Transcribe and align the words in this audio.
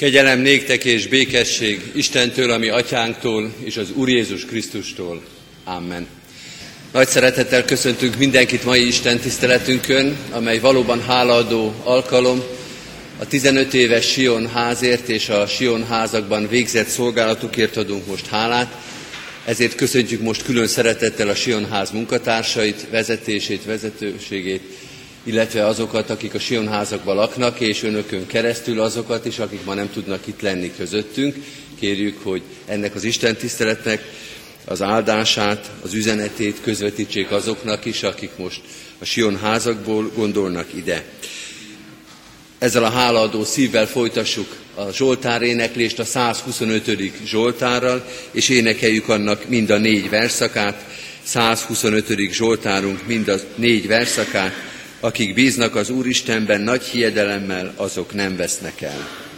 Kegyelem 0.00 0.40
néktek 0.40 0.84
és 0.84 1.06
békesség 1.06 1.80
Istentől, 1.94 2.50
ami 2.50 2.68
atyánktól 2.68 3.54
és 3.64 3.76
az 3.76 3.90
Úr 3.94 4.08
Jézus 4.08 4.44
Krisztustól. 4.44 5.22
Amen. 5.64 6.06
Nagy 6.92 7.08
szeretettel 7.08 7.64
köszöntünk 7.64 8.16
mindenkit 8.16 8.64
mai 8.64 8.86
Isten 8.86 9.18
tiszteletünkön, 9.18 10.16
amely 10.30 10.58
valóban 10.58 11.02
hálaadó 11.02 11.74
alkalom. 11.84 12.42
A 13.18 13.26
15 13.26 13.74
éves 13.74 14.12
Sion 14.12 14.48
házért 14.48 15.08
és 15.08 15.28
a 15.28 15.46
Sion 15.46 15.86
házakban 15.86 16.48
végzett 16.48 16.88
szolgálatukért 16.88 17.76
adunk 17.76 18.06
most 18.06 18.26
hálát. 18.26 18.76
Ezért 19.44 19.74
köszöntjük 19.74 20.20
most 20.20 20.42
külön 20.42 20.66
szeretettel 20.66 21.28
a 21.28 21.34
Sion 21.34 21.68
ház 21.68 21.90
munkatársait, 21.90 22.86
vezetését, 22.90 23.64
vezetőségét, 23.64 24.62
illetve 25.30 25.66
azokat, 25.66 26.10
akik 26.10 26.34
a 26.34 26.38
Sionházakban 26.38 27.16
laknak, 27.16 27.60
és 27.60 27.82
önökön 27.82 28.26
keresztül 28.26 28.80
azokat 28.80 29.26
is, 29.26 29.38
akik 29.38 29.64
ma 29.64 29.74
nem 29.74 29.90
tudnak 29.92 30.26
itt 30.26 30.40
lenni 30.40 30.72
közöttünk. 30.76 31.34
Kérjük, 31.80 32.22
hogy 32.22 32.42
ennek 32.66 32.94
az 32.94 33.04
Isten 33.04 33.36
tiszteletnek 33.36 34.02
az 34.64 34.82
áldását, 34.82 35.70
az 35.82 35.94
üzenetét 35.94 36.60
közvetítsék 36.62 37.30
azoknak 37.30 37.84
is, 37.84 38.02
akik 38.02 38.30
most 38.36 38.60
a 38.98 39.04
Sion 39.04 39.38
házakból 39.38 40.10
gondolnak 40.14 40.66
ide. 40.74 41.04
Ezzel 42.58 42.84
a 42.84 42.90
hálaadó 42.90 43.44
szívvel 43.44 43.86
folytassuk 43.86 44.56
a 44.74 44.92
Zsoltár 44.92 45.42
éneklést 45.42 45.98
a 45.98 46.04
125. 46.04 47.12
Zsoltárral, 47.24 48.04
és 48.30 48.48
énekeljük 48.48 49.08
annak 49.08 49.48
mind 49.48 49.70
a 49.70 49.78
négy 49.78 50.08
verszakát, 50.08 50.84
125. 51.22 52.30
Zsoltárunk 52.30 53.06
mind 53.06 53.28
a 53.28 53.36
négy 53.54 53.86
verszakát, 53.86 54.69
akik 55.00 55.34
bíznak 55.34 55.74
az 55.74 55.90
Úristenben 55.90 56.60
nagy 56.60 56.82
hiedelemmel, 56.82 57.72
azok 57.76 58.14
nem 58.14 58.36
vesznek 58.36 58.80
el. 58.80 59.29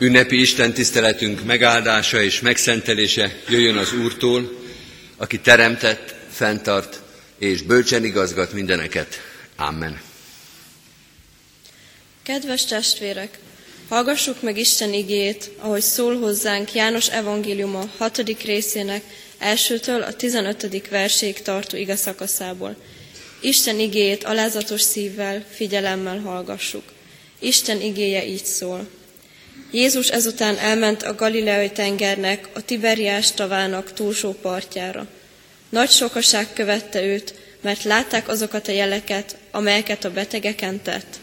Ünnepi 0.00 0.40
Isten 0.40 0.72
tiszteletünk 0.72 1.44
megáldása 1.44 2.22
és 2.22 2.40
megszentelése 2.40 3.36
jöjjön 3.48 3.76
az 3.76 3.92
Úrtól, 3.92 4.58
aki 5.16 5.40
teremtett, 5.40 6.14
fenntart 6.30 7.00
és 7.38 7.62
bölcsen 7.62 8.04
igazgat 8.04 8.52
mindeneket. 8.52 9.20
Amen. 9.56 10.00
Kedves 12.22 12.64
testvérek, 12.64 13.38
hallgassuk 13.88 14.42
meg 14.42 14.58
Isten 14.58 14.92
igét, 14.92 15.50
ahogy 15.58 15.82
szól 15.82 16.18
hozzánk 16.18 16.74
János 16.74 17.08
evangéliuma 17.08 17.90
6. 17.96 18.42
részének 18.44 19.02
elsőtől 19.38 20.02
a 20.02 20.12
15. 20.12 20.88
verség 20.88 21.42
tartó 21.42 21.76
igazszakaszából. 21.76 22.76
Isten 23.40 23.78
igéjét 23.78 24.24
alázatos 24.24 24.80
szívvel, 24.80 25.44
figyelemmel 25.50 26.18
hallgassuk. 26.18 26.84
Isten 27.38 27.80
igéje 27.80 28.26
így 28.26 28.44
szól. 28.44 28.88
Jézus 29.70 30.08
ezután 30.08 30.58
elment 30.58 31.02
a 31.02 31.14
Galileai 31.14 31.70
tengernek, 31.70 32.48
a 32.52 32.64
Tiberiás 32.64 33.32
tavának 33.32 33.92
túlsó 33.92 34.32
partjára. 34.32 35.06
Nagy 35.68 35.90
sokaság 35.90 36.52
követte 36.52 37.02
őt, 37.02 37.34
mert 37.60 37.82
látták 37.82 38.28
azokat 38.28 38.68
a 38.68 38.72
jeleket, 38.72 39.36
amelyeket 39.50 40.04
a 40.04 40.10
betegeken 40.10 40.82
tett. 40.82 41.18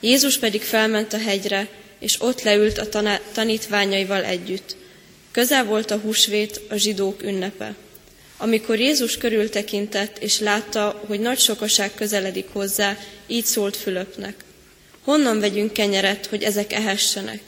Jézus 0.00 0.38
pedig 0.38 0.62
felment 0.62 1.12
a 1.12 1.18
hegyre, 1.18 1.68
és 1.98 2.20
ott 2.20 2.42
leült 2.42 2.78
a 2.78 3.18
tanítványaival 3.32 4.24
együtt. 4.24 4.76
Közel 5.30 5.64
volt 5.64 5.90
a 5.90 5.98
húsvét, 5.98 6.60
a 6.68 6.74
zsidók 6.74 7.22
ünnepe. 7.22 7.74
Amikor 8.36 8.78
Jézus 8.78 9.16
körültekintett, 9.16 10.18
és 10.18 10.38
látta, 10.38 11.02
hogy 11.06 11.20
nagy 11.20 11.38
sokaság 11.38 11.94
közeledik 11.94 12.46
hozzá, 12.52 12.96
így 13.26 13.44
szólt 13.44 13.76
Fülöpnek. 13.76 14.34
Honnan 15.04 15.40
vegyünk 15.40 15.72
kenyeret, 15.72 16.26
hogy 16.26 16.42
ezek 16.42 16.72
ehessenek? 16.72 17.40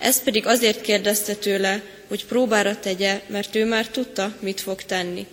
Ez 0.00 0.22
pedig 0.22 0.46
azért 0.46 0.80
kérdezte 0.80 1.34
tőle, 1.34 1.82
hogy 2.08 2.24
próbára 2.26 2.78
tegye, 2.78 3.20
mert 3.26 3.54
ő 3.54 3.64
már 3.64 3.88
tudta, 3.88 4.36
mit 4.40 4.60
fog 4.60 4.82
tenni. 4.82 5.26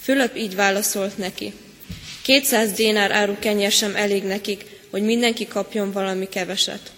Fülöp 0.00 0.36
így 0.36 0.54
válaszolt 0.54 1.18
neki. 1.18 1.52
Kétszáz 2.22 2.72
dénár 2.72 3.10
áru 3.10 3.38
kenyér 3.38 3.72
sem 3.72 3.96
elég 3.96 4.22
nekik, 4.22 4.64
hogy 4.90 5.02
mindenki 5.02 5.46
kapjon 5.46 5.92
valami 5.92 6.28
keveset. 6.28 6.92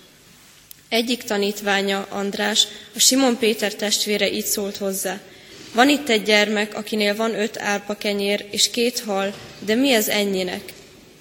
Egyik 0.88 1.22
tanítványa, 1.22 2.06
András, 2.10 2.66
a 2.94 2.98
Simon 2.98 3.38
Péter 3.38 3.74
testvére 3.74 4.32
így 4.32 4.44
szólt 4.44 4.76
hozzá. 4.76 5.20
Van 5.72 5.88
itt 5.88 6.08
egy 6.08 6.22
gyermek, 6.22 6.74
akinél 6.74 7.16
van 7.16 7.34
öt 7.34 7.58
árpa 7.58 7.94
kenyér 7.96 8.46
és 8.50 8.70
két 8.70 8.98
hal, 8.98 9.34
de 9.58 9.74
mi 9.74 9.92
ez 9.92 10.08
ennyinek? 10.08 10.72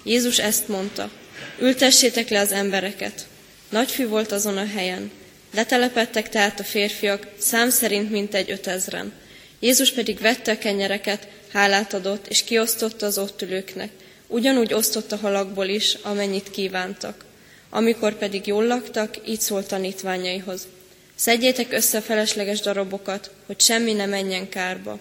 Jézus 0.03 0.39
ezt 0.39 0.67
mondta. 0.67 1.11
Ültessétek 1.59 2.29
le 2.29 2.39
az 2.39 2.51
embereket. 2.51 3.25
Nagy 3.69 3.91
fű 3.91 4.07
volt 4.07 4.31
azon 4.31 4.57
a 4.57 4.65
helyen. 4.65 5.11
Letelepettek 5.53 6.29
tehát 6.29 6.59
a 6.59 6.63
férfiak, 6.63 7.27
szám 7.37 7.69
szerint 7.69 8.11
mintegy 8.11 8.51
ötezren. 8.51 9.13
Jézus 9.59 9.91
pedig 9.91 10.19
vette 10.19 10.51
a 10.51 10.57
kenyereket, 10.57 11.27
hálát 11.53 11.93
adott, 11.93 12.27
és 12.27 12.43
kiosztotta 12.43 13.05
az 13.05 13.17
ott 13.17 13.41
ülőknek. 13.41 13.89
Ugyanúgy 14.27 14.73
osztotta 14.73 15.15
halakból 15.15 15.65
is, 15.65 15.93
amennyit 15.93 16.51
kívántak. 16.51 17.25
Amikor 17.69 18.17
pedig 18.17 18.47
jól 18.47 18.65
laktak, 18.65 19.17
így 19.27 19.41
szólt 19.41 19.67
tanítványaihoz. 19.67 20.67
Szedjétek 21.15 21.73
össze 21.73 21.97
a 21.97 22.01
felesleges 22.01 22.59
darabokat, 22.59 23.31
hogy 23.45 23.59
semmi 23.61 23.93
ne 23.93 24.05
menjen 24.05 24.49
kárba. 24.49 24.99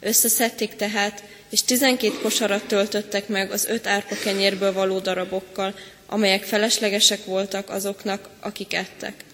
Összeszedték 0.00 0.76
tehát, 0.76 1.22
és 1.50 1.62
tizenkét 1.62 2.20
kosarat 2.20 2.64
töltöttek 2.64 3.28
meg 3.28 3.50
az 3.50 3.66
öt 3.66 3.86
árpa 3.86 4.14
kenyérből 4.22 4.72
való 4.72 4.98
darabokkal, 4.98 5.74
amelyek 6.06 6.42
feleslegesek 6.42 7.24
voltak 7.24 7.70
azoknak, 7.70 8.28
akik 8.40 8.74
ettek. 8.74 9.24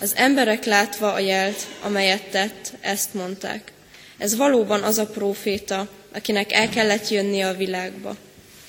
Az 0.00 0.12
emberek 0.16 0.64
látva 0.64 1.12
a 1.12 1.18
jelt, 1.18 1.66
amelyet 1.82 2.22
tett, 2.30 2.72
ezt 2.80 3.14
mondták. 3.14 3.72
Ez 4.18 4.36
valóban 4.36 4.82
az 4.82 4.98
a 4.98 5.06
próféta, 5.06 5.88
akinek 6.12 6.52
el 6.52 6.68
kellett 6.68 7.08
jönnie 7.08 7.48
a 7.48 7.56
világba. 7.56 8.16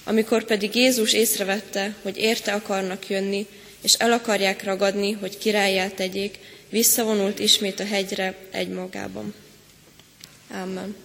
Amikor 0.04 0.44
pedig 0.44 0.76
Jézus 0.76 1.14
észrevette, 1.14 1.96
hogy 2.02 2.18
érte 2.18 2.54
akarnak 2.54 3.10
jönni, 3.10 3.48
és 3.82 3.94
el 3.94 4.12
akarják 4.12 4.64
ragadni, 4.64 5.12
hogy 5.12 5.38
királyát 5.38 5.96
tegyék, 5.96 6.40
visszavonult 6.70 7.40
ismét 7.40 7.80
a 7.80 7.86
hegyre 7.86 8.36
egymagában. 8.52 9.34
Amen. 10.52 10.96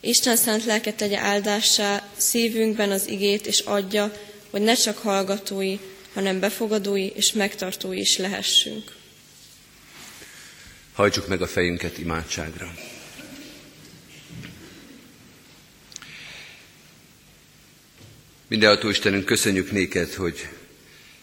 Isten 0.00 0.36
szent 0.36 0.64
lelket 0.64 0.94
tegye 0.94 1.18
áldássá 1.18 2.08
szívünkben 2.16 2.90
az 2.90 3.08
igét, 3.08 3.46
és 3.46 3.60
adja, 3.60 4.12
hogy 4.50 4.60
ne 4.60 4.74
csak 4.74 4.98
hallgatói, 4.98 5.78
hanem 6.18 6.40
befogadói 6.40 7.06
és 7.06 7.32
megtartói 7.32 7.98
is 7.98 8.16
lehessünk. 8.16 8.92
Hajtsuk 10.92 11.28
meg 11.28 11.42
a 11.42 11.46
fejünket 11.46 11.98
imádságra. 11.98 12.74
Mindenható 18.48 18.88
Istenünk, 18.88 19.24
köszönjük 19.24 19.70
néked, 19.70 20.12
hogy 20.12 20.48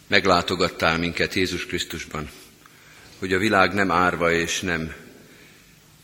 meglátogattál 0.07 0.97
minket 0.97 1.33
Jézus 1.33 1.65
Krisztusban, 1.65 2.29
hogy 3.19 3.33
a 3.33 3.39
világ 3.39 3.73
nem 3.73 3.91
árva 3.91 4.31
és 4.31 4.59
nem 4.59 4.95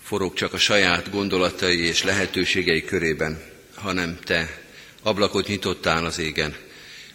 forog 0.03 0.33
csak 0.33 0.53
a 0.53 0.57
saját 0.57 1.09
gondolatai 1.09 1.79
és 1.79 2.03
lehetőségei 2.03 2.85
körében, 2.85 3.41
hanem 3.73 4.19
te 4.23 4.61
ablakot 5.01 5.47
nyitottál 5.47 6.05
az 6.05 6.19
égen, 6.19 6.69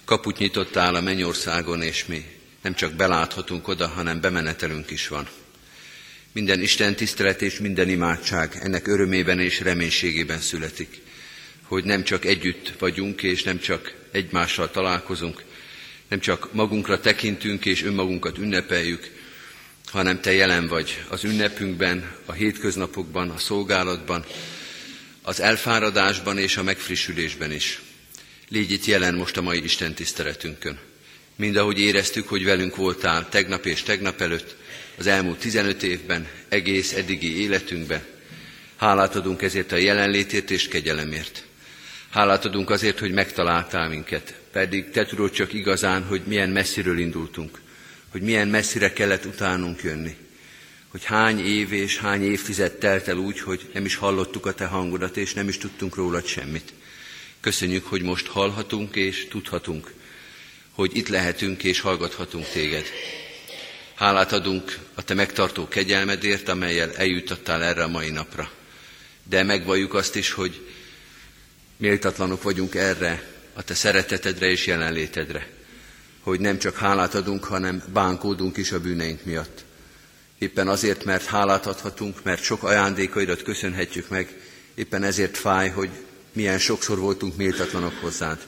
kaput 0.07 0.39
nyitottál 0.39 0.95
a 0.95 1.01
mennyországon, 1.01 1.83
és 1.83 2.07
mi 2.07 2.25
nem 2.63 2.75
csak 2.75 2.93
beláthatunk 2.93 3.69
oda, 3.69 3.87
hanem 3.87 4.21
bemenetelünk 4.21 4.91
is 4.91 5.09
van. 5.09 5.29
Minden 6.33 6.61
Isten 6.61 6.95
tisztelet 6.97 7.43
és 7.43 7.59
minden 7.59 7.89
imádság 7.89 8.59
ennek 8.61 8.87
örömében 8.87 9.41
és 9.41 9.61
reménységében 9.61 10.39
születik, 10.39 11.01
hogy 11.63 11.85
nem 11.85 12.05
csak 12.05 12.25
együtt 12.25 12.73
vagyunk, 12.79 13.23
és 13.23 13.43
nem 13.43 13.59
csak 13.59 13.95
egymással 14.13 14.71
találkozunk, 14.71 15.45
nem 16.09 16.21
csak 16.21 16.53
magunkra 16.53 17.01
tekintünk 17.01 17.65
és 17.65 17.83
önmagunkat 17.83 18.39
ünnepeljük, 18.39 19.11
hanem 19.87 20.21
Te 20.21 20.33
jelen 20.33 20.67
vagy 20.67 21.05
az 21.09 21.25
ünnepünkben, 21.25 22.15
a 22.25 22.33
hétköznapokban, 22.33 23.31
a 23.31 23.39
szolgálatban, 23.39 24.25
az 25.23 25.41
elfáradásban 25.41 26.39
és 26.39 26.57
a 26.57 26.63
megfrissülésben 26.63 27.53
is. 27.53 27.81
Légy 28.49 28.71
itt 28.71 28.85
jelen 28.85 29.15
most 29.15 29.37
a 29.37 29.43
mai 29.43 29.63
Isten 29.63 29.95
tiszteletünkön. 29.95 30.79
Mind 31.37 31.57
ahogy 31.57 31.79
éreztük, 31.79 32.29
hogy 32.29 32.45
velünk 32.45 32.77
voltál 32.77 33.29
tegnap 33.29 33.67
és 33.67 33.83
tegnap 33.83 34.21
előtt, 34.21 34.57
az 34.99 35.07
elmúlt 35.07 35.39
15 35.39 35.83
évben, 35.83 36.29
egész 36.49 36.93
eddigi 36.93 37.41
életünkben. 37.41 38.05
Hálát 38.77 39.17
adunk 39.17 39.43
ezért 39.43 39.73
a 39.73 39.77
jelenlétért 39.77 40.51
és 40.51 40.69
kegyelemért. 40.69 41.45
Hálát 42.11 42.45
adunk 42.45 42.71
azért, 42.71 42.99
hogy 42.99 43.13
megtaláltál 43.13 43.89
minket, 43.89 44.35
pedig 44.53 44.91
te 44.91 45.05
tudod 45.05 45.31
csak 45.31 45.53
igazán, 45.53 46.05
hogy 46.05 46.23
milyen 46.27 46.51
messziről 46.51 46.99
indultunk, 46.99 47.61
hogy 48.09 48.23
milyen 48.23 48.49
messzire 48.49 48.93
kellett 48.93 49.25
utánunk 49.25 49.83
jönni, 49.83 50.17
hogy 50.89 51.05
hány 51.05 51.47
év 51.47 51.73
és 51.73 51.99
hány 51.99 52.23
évtized 52.23 52.73
telt 52.73 53.09
el 53.09 53.17
úgy, 53.17 53.41
hogy 53.41 53.69
nem 53.73 53.85
is 53.85 53.95
hallottuk 53.95 54.47
a 54.47 54.55
te 54.55 54.65
hangodat, 54.65 55.17
és 55.17 55.35
nem 55.35 55.49
is 55.49 55.59
tudtunk 55.59 55.95
rólad 55.95 56.27
semmit. 56.27 56.73
Köszönjük, 57.47 57.87
hogy 57.87 58.03
most 58.03 58.27
hallhatunk 58.27 58.97
és 58.97 59.27
tudhatunk, 59.31 59.93
hogy 60.71 60.97
itt 60.97 61.09
lehetünk 61.09 61.65
és 61.65 61.81
hallgathatunk 61.81 62.49
téged. 62.49 62.85
Hálát 63.95 64.33
adunk 64.33 64.79
a 64.95 65.03
te 65.03 65.15
megtartó 65.15 65.69
kegyelmedért, 65.69 66.49
amelyel 66.49 66.93
eljutottál 66.95 67.63
erre 67.63 67.83
a 67.83 67.89
mai 67.89 68.11
napra. 68.11 68.51
De 69.23 69.43
megvalljuk 69.43 69.95
azt 69.95 70.17
is, 70.17 70.33
hogy 70.33 70.67
méltatlanok 71.77 72.43
vagyunk 72.43 72.75
erre, 72.75 73.33
a 73.53 73.63
te 73.63 73.75
szeretetedre 73.75 74.47
és 74.47 74.67
jelenlétedre. 74.67 75.49
Hogy 76.21 76.41
nem 76.41 76.59
csak 76.59 76.77
hálát 76.77 77.15
adunk, 77.15 77.45
hanem 77.45 77.83
bánkódunk 77.93 78.57
is 78.57 78.73
a 78.73 78.81
bűneink 78.81 79.25
miatt. 79.25 79.65
Éppen 80.39 80.69
azért, 80.69 81.05
mert 81.05 81.25
hálát 81.25 81.67
adhatunk, 81.67 82.23
mert 82.23 82.43
sok 82.43 82.63
ajándékaidat 82.63 83.43
köszönhetjük 83.43 84.09
meg, 84.09 84.41
éppen 84.75 85.03
ezért 85.03 85.37
fáj, 85.37 85.69
hogy 85.69 85.91
milyen 86.37 86.59
sokszor 86.59 86.99
voltunk 86.99 87.37
méltatlanok 87.37 87.95
hozzád, 88.01 88.39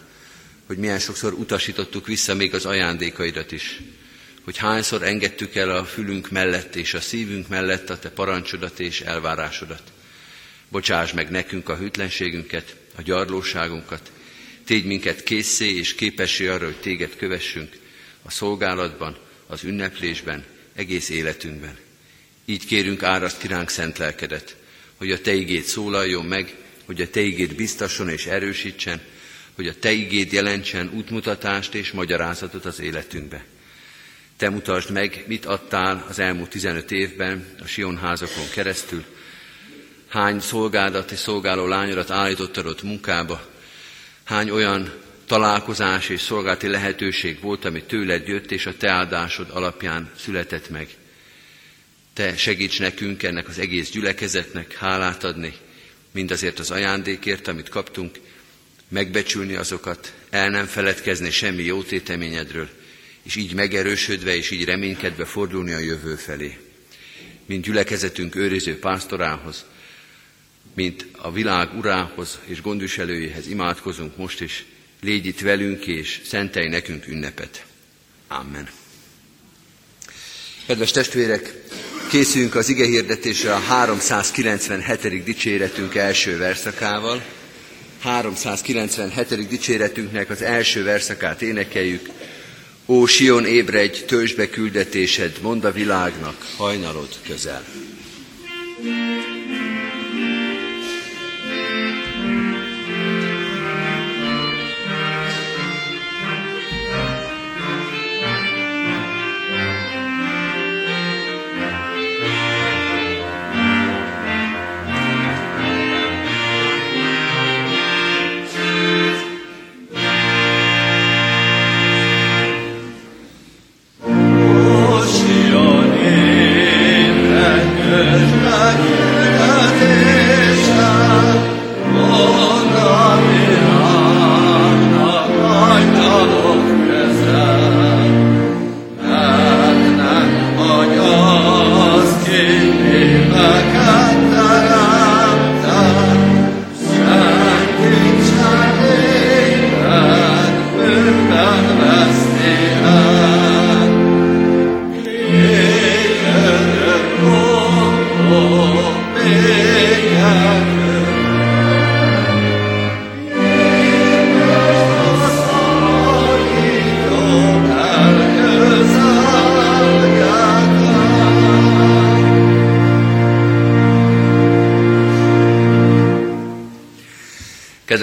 hogy 0.66 0.76
milyen 0.76 0.98
sokszor 0.98 1.32
utasítottuk 1.32 2.06
vissza 2.06 2.34
még 2.34 2.54
az 2.54 2.64
ajándékaidat 2.64 3.52
is 3.52 3.80
hogy 4.48 4.56
hányszor 4.56 5.02
engedtük 5.02 5.54
el 5.54 5.70
a 5.70 5.84
fülünk 5.84 6.30
mellett 6.30 6.76
és 6.76 6.94
a 6.94 7.00
szívünk 7.00 7.48
mellett 7.48 7.90
a 7.90 7.98
te 7.98 8.10
parancsodat 8.10 8.80
és 8.80 9.00
elvárásodat. 9.00 9.82
Bocsáss 10.68 11.12
meg 11.12 11.30
nekünk 11.30 11.68
a 11.68 11.76
hűtlenségünket, 11.76 12.76
a 12.96 13.02
gyarlóságunkat, 13.02 14.12
tégy 14.64 14.84
minket 14.84 15.22
készé 15.22 15.76
és 15.76 15.94
képessé 15.94 16.46
arra, 16.46 16.64
hogy 16.64 16.80
téged 16.80 17.16
kövessünk 17.16 17.76
a 18.22 18.30
szolgálatban, 18.30 19.18
az 19.46 19.64
ünneplésben, 19.64 20.44
egész 20.74 21.08
életünkben. 21.08 21.76
Így 22.44 22.66
kérünk 22.66 23.02
áraszt 23.02 23.38
kiránk 23.38 23.68
szent 23.68 23.98
lelkedet, 23.98 24.56
hogy 24.96 25.10
a 25.10 25.20
Te 25.20 25.34
igét 25.34 25.64
szólaljon 25.64 26.24
meg, 26.24 26.54
hogy 26.88 27.00
a 27.00 27.10
Te 27.10 27.20
igét 27.20 27.56
biztasson 27.56 28.08
és 28.08 28.26
erősítsen, 28.26 29.00
hogy 29.54 29.66
a 29.66 29.78
Te 29.78 29.92
igét 29.92 30.32
jelentsen 30.32 30.90
útmutatást 30.94 31.74
és 31.74 31.90
magyarázatot 31.90 32.64
az 32.64 32.80
életünkbe. 32.80 33.44
Te 34.36 34.48
mutasd 34.50 34.90
meg, 34.90 35.24
mit 35.26 35.44
adtál 35.44 36.06
az 36.08 36.18
elmúlt 36.18 36.50
15 36.50 36.90
évben 36.90 37.46
a 37.62 37.66
Sion 37.66 37.98
házakon 37.98 38.50
keresztül, 38.50 39.04
hány 40.08 40.40
szolgádat 40.40 41.10
és 41.10 41.18
szolgáló 41.18 41.66
lányodat 41.66 42.10
állítottad 42.10 42.66
ott 42.66 42.82
munkába, 42.82 43.48
hány 44.24 44.50
olyan 44.50 44.92
találkozás 45.26 46.08
és 46.08 46.20
szolgálati 46.20 46.68
lehetőség 46.68 47.40
volt, 47.40 47.64
ami 47.64 47.82
tőled 47.82 48.28
jött, 48.28 48.50
és 48.50 48.66
a 48.66 48.76
te 48.76 48.90
áldásod 48.90 49.50
alapján 49.50 50.10
született 50.16 50.70
meg. 50.70 50.88
Te 52.12 52.36
segíts 52.36 52.80
nekünk 52.80 53.22
ennek 53.22 53.48
az 53.48 53.58
egész 53.58 53.90
gyülekezetnek 53.90 54.72
hálát 54.72 55.24
adni, 55.24 55.54
mindazért 56.18 56.58
az 56.58 56.70
ajándékért, 56.70 57.48
amit 57.48 57.68
kaptunk, 57.68 58.18
megbecsülni 58.88 59.54
azokat, 59.54 60.12
el 60.30 60.48
nem 60.48 60.66
feledkezni 60.66 61.30
semmi 61.30 61.62
jó 61.62 61.82
téteményedről, 61.82 62.68
és 63.22 63.36
így 63.36 63.54
megerősödve 63.54 64.36
és 64.36 64.50
így 64.50 64.64
reménykedve 64.64 65.24
fordulni 65.24 65.72
a 65.72 65.78
jövő 65.78 66.14
felé. 66.14 66.58
Mint 67.46 67.64
gyülekezetünk 67.64 68.34
őriző 68.34 68.78
pásztorához, 68.78 69.64
mint 70.74 71.06
a 71.12 71.32
világ 71.32 71.76
urához 71.76 72.38
és 72.44 72.60
gondviselőjéhez 72.60 73.46
imádkozunk 73.46 74.16
most 74.16 74.40
is, 74.40 74.64
légy 75.00 75.26
itt 75.26 75.40
velünk 75.40 75.86
és 75.86 76.20
szentelj 76.24 76.68
nekünk 76.68 77.06
ünnepet. 77.06 77.64
Amen. 78.28 78.68
Kedves 80.66 80.90
testvérek, 80.90 81.54
készülünk 82.08 82.54
az 82.54 82.68
ige 82.68 82.84
hirdetésre 82.84 83.54
a 83.54 83.58
397. 83.58 85.24
dicséretünk 85.24 85.94
első 85.94 86.38
verszakával. 86.38 87.22
397. 88.02 89.48
dicséretünknek 89.48 90.30
az 90.30 90.42
első 90.42 90.84
verszakát 90.84 91.42
énekeljük. 91.42 92.08
Ó, 92.86 93.06
Sion, 93.06 93.46
ébredj, 93.46 94.04
be 94.36 94.50
küldetésed, 94.50 95.38
mond 95.42 95.64
a 95.64 95.72
világnak, 95.72 96.46
hajnalod 96.56 97.08
közel. 97.26 97.64
thank 98.80 99.37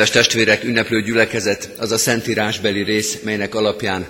Kedves 0.06 0.24
testvérek, 0.26 0.64
ünneplő 0.64 1.02
gyülekezet, 1.02 1.70
az 1.78 1.92
a 1.92 1.98
szentírásbeli 1.98 2.84
rész, 2.84 3.18
melynek 3.24 3.56
alapján 3.56 4.06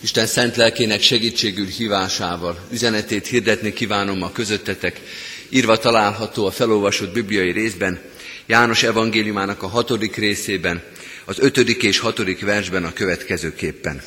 Isten 0.00 0.26
szent 0.26 0.56
lelkének 0.56 1.02
segítségül 1.02 1.66
hívásával 1.66 2.58
üzenetét 2.72 3.26
hirdetni 3.26 3.72
kívánom 3.72 4.22
a 4.22 4.32
közöttetek. 4.32 5.00
Írva 5.48 5.76
található 5.76 6.46
a 6.46 6.50
felolvasott 6.50 7.12
bibliai 7.12 7.50
részben, 7.50 8.00
János 8.46 8.82
evangéliumának 8.82 9.62
a 9.62 9.68
hatodik 9.68 10.16
részében, 10.16 10.82
az 11.24 11.36
ötödik 11.38 11.82
és 11.82 11.98
hatodik 11.98 12.44
versben 12.44 12.84
a 12.84 12.92
következőképpen. 12.92 14.02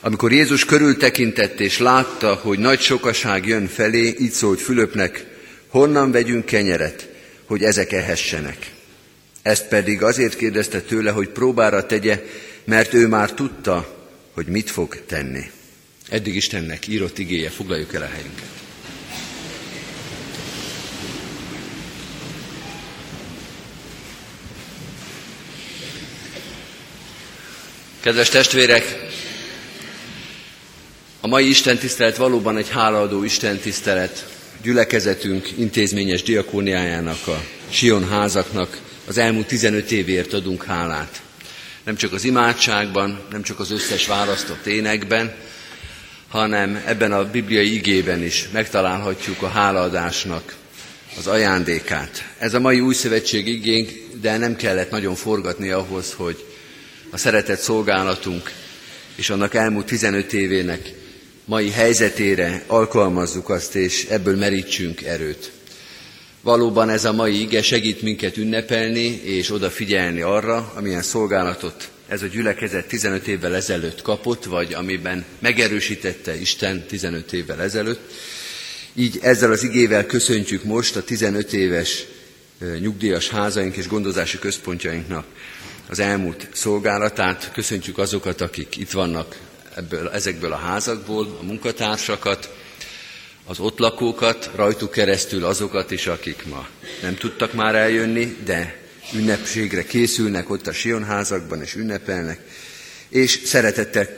Amikor 0.00 0.32
Jézus 0.32 0.64
körültekintett 0.64 1.60
és 1.60 1.78
látta, 1.78 2.34
hogy 2.34 2.58
nagy 2.58 2.80
sokaság 2.80 3.46
jön 3.46 3.66
felé, 3.66 4.14
így 4.20 4.32
szólt 4.32 4.60
Fülöpnek, 4.60 5.24
honnan 5.68 6.10
vegyünk 6.10 6.44
kenyeret, 6.44 7.08
hogy 7.46 7.62
ezek 7.62 7.92
ehessenek. 7.92 8.70
Ezt 9.42 9.68
pedig 9.68 10.02
azért 10.02 10.36
kérdezte 10.36 10.80
tőle, 10.80 11.10
hogy 11.10 11.28
próbára 11.28 11.86
tegye, 11.86 12.22
mert 12.64 12.94
ő 12.94 13.06
már 13.08 13.32
tudta, 13.32 14.06
hogy 14.32 14.46
mit 14.46 14.70
fog 14.70 15.04
tenni. 15.06 15.50
Eddig 16.08 16.34
Istennek 16.34 16.86
írott 16.86 17.18
igéje, 17.18 17.50
foglaljuk 17.50 17.94
el 17.94 18.02
a 18.02 18.06
helyünket. 18.06 18.50
Kedves 28.00 28.28
testvérek, 28.28 29.10
a 31.20 31.26
mai 31.26 31.48
Isten 31.48 31.78
tisztelet 31.78 32.16
valóban 32.16 32.56
egy 32.56 32.68
hálaadó 32.68 33.24
Isten 33.24 33.58
tisztelet. 33.58 34.26
Gyülekezetünk 34.62 35.48
intézményes 35.56 36.22
diakóniájának, 36.22 37.26
a 37.26 37.44
Sion 37.70 38.08
házaknak 38.08 38.91
az 39.06 39.18
elmúlt 39.18 39.46
15 39.46 39.90
évért 39.90 40.32
adunk 40.32 40.64
hálát. 40.64 41.22
Nem 41.84 41.96
csak 41.96 42.12
az 42.12 42.24
imádságban, 42.24 43.20
nem 43.30 43.42
csak 43.42 43.60
az 43.60 43.70
összes 43.70 44.06
választott 44.06 44.66
énekben, 44.66 45.34
hanem 46.28 46.82
ebben 46.86 47.12
a 47.12 47.30
bibliai 47.30 47.74
igében 47.74 48.22
is 48.22 48.48
megtalálhatjuk 48.52 49.42
a 49.42 49.48
hálaadásnak 49.48 50.54
az 51.18 51.26
ajándékát. 51.26 52.24
Ez 52.38 52.54
a 52.54 52.60
mai 52.60 52.80
új 52.80 52.94
szövetség 52.94 53.48
igénk, 53.48 53.90
de 54.20 54.36
nem 54.36 54.56
kellett 54.56 54.90
nagyon 54.90 55.14
forgatni 55.14 55.70
ahhoz, 55.70 56.12
hogy 56.16 56.44
a 57.10 57.16
szeretett 57.16 57.60
szolgálatunk 57.60 58.52
és 59.14 59.30
annak 59.30 59.54
elmúlt 59.54 59.86
15 59.86 60.32
évének 60.32 60.92
mai 61.44 61.70
helyzetére 61.70 62.64
alkalmazzuk 62.66 63.48
azt, 63.48 63.74
és 63.74 64.04
ebből 64.04 64.36
merítsünk 64.36 65.02
erőt. 65.02 65.50
Valóban 66.42 66.90
ez 66.90 67.04
a 67.04 67.12
mai 67.12 67.40
ige 67.40 67.62
segít 67.62 68.02
minket 68.02 68.36
ünnepelni 68.36 69.20
és 69.24 69.50
odafigyelni 69.50 70.20
arra, 70.20 70.72
amilyen 70.76 71.02
szolgálatot 71.02 71.90
ez 72.12 72.22
a 72.22 72.26
gyülekezet 72.26 72.86
15 72.86 73.26
évvel 73.26 73.54
ezelőtt 73.54 74.02
kapott, 74.02 74.44
vagy 74.44 74.74
amiben 74.74 75.24
megerősítette 75.38 76.40
Isten 76.40 76.86
15 76.86 77.32
évvel 77.32 77.62
ezelőtt. 77.62 78.12
Így 78.94 79.18
ezzel 79.22 79.50
az 79.50 79.62
igével 79.62 80.06
köszöntjük 80.06 80.64
most 80.64 80.96
a 80.96 81.02
15 81.02 81.52
éves 81.52 82.04
nyugdíjas 82.80 83.28
házaink 83.28 83.76
és 83.76 83.88
gondozási 83.88 84.38
központjainknak 84.38 85.24
az 85.88 85.98
elmúlt 85.98 86.48
szolgálatát. 86.52 87.50
Köszöntjük 87.52 87.98
azokat, 87.98 88.40
akik 88.40 88.76
itt 88.76 88.90
vannak 88.90 89.38
ebből, 89.74 90.08
ezekből 90.08 90.52
a 90.52 90.56
házakból, 90.56 91.36
a 91.40 91.44
munkatársakat, 91.44 92.54
az 93.46 93.58
ott 93.58 93.78
lakókat, 93.78 94.50
rajtuk 94.54 94.90
keresztül 94.90 95.44
azokat 95.44 95.90
is, 95.90 96.06
akik 96.06 96.46
ma 96.46 96.68
nem 97.02 97.14
tudtak 97.14 97.52
már 97.52 97.74
eljönni, 97.74 98.36
de 98.44 98.80
ünnepségre 99.14 99.82
készülnek 99.84 100.50
ott 100.50 100.66
a 100.66 100.72
Sionházakban 100.72 101.62
és 101.62 101.74
ünnepelnek, 101.74 102.40
és 103.08 103.40
szeretettel 103.44 104.08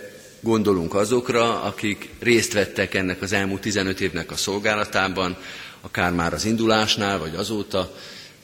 gondolunk 0.40 0.94
azokra, 0.94 1.62
akik 1.62 2.08
részt 2.20 2.52
vettek 2.52 2.94
ennek 2.94 3.22
az 3.22 3.32
elmúlt 3.32 3.60
15 3.60 4.00
évnek 4.00 4.30
a 4.30 4.36
szolgálatában, 4.36 5.36
akár 5.80 6.12
már 6.12 6.32
az 6.32 6.44
indulásnál, 6.44 7.18
vagy 7.18 7.34
azóta, 7.34 7.94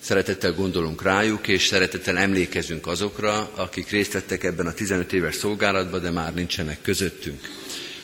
szeretettel 0.01 0.53
gondolunk 0.53 1.03
rájuk, 1.03 1.49
és 1.49 1.67
szeretettel 1.67 2.19
emlékezünk 2.19 2.87
azokra, 2.87 3.51
akik 3.55 3.91
részt 3.91 4.13
vettek 4.13 4.45
ebben 4.45 4.67
a 4.67 4.73
15 4.73 5.13
éves 5.13 5.35
szolgálatban, 5.35 6.03
de 6.03 6.11
már 6.11 6.35
nincsenek 6.35 6.83
közöttünk 6.83 7.41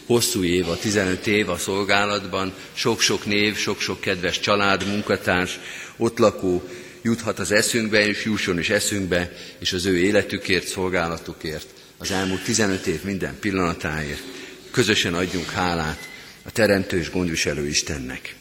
hosszú 0.07 0.45
év, 0.45 0.69
a 0.69 0.79
15 0.79 1.27
év 1.27 1.49
a 1.49 1.57
szolgálatban, 1.57 2.53
sok-sok 2.73 3.27
név, 3.27 3.57
sok-sok 3.57 4.01
kedves 4.01 4.41
család, 4.41 4.87
munkatárs, 4.87 5.59
ott 5.97 6.19
lakó 6.19 6.69
juthat 7.03 7.39
az 7.39 7.53
eszünkbe, 7.53 8.07
és 8.07 8.25
jusson 8.25 8.59
is 8.59 8.71
eszünkbe, 8.71 9.33
és 9.59 9.73
az 9.73 9.87
ő 9.87 9.99
életükért, 9.99 10.67
szolgálatukért, 10.67 11.67
az 11.99 12.11
elmúlt 12.11 12.45
15 12.45 12.87
év 12.87 13.03
minden 13.03 13.37
pillanatáért 13.41 14.23
közösen 14.71 15.15
adjunk 15.15 15.51
hálát 15.51 16.09
a 16.43 16.51
Teremtő 16.51 16.99
és 16.99 17.11
gondviselő 17.11 17.67
Istennek. 17.67 18.35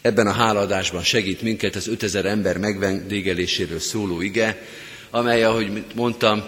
Ebben 0.00 0.26
a 0.26 0.32
háladásban 0.32 1.02
segít 1.02 1.42
minket 1.42 1.76
az 1.76 1.88
5000 1.88 2.26
ember 2.26 2.58
megvendégeléséről 2.58 3.80
szóló 3.80 4.20
ige, 4.20 4.62
amely, 5.10 5.44
ahogy 5.44 5.84
mondtam, 5.94 6.44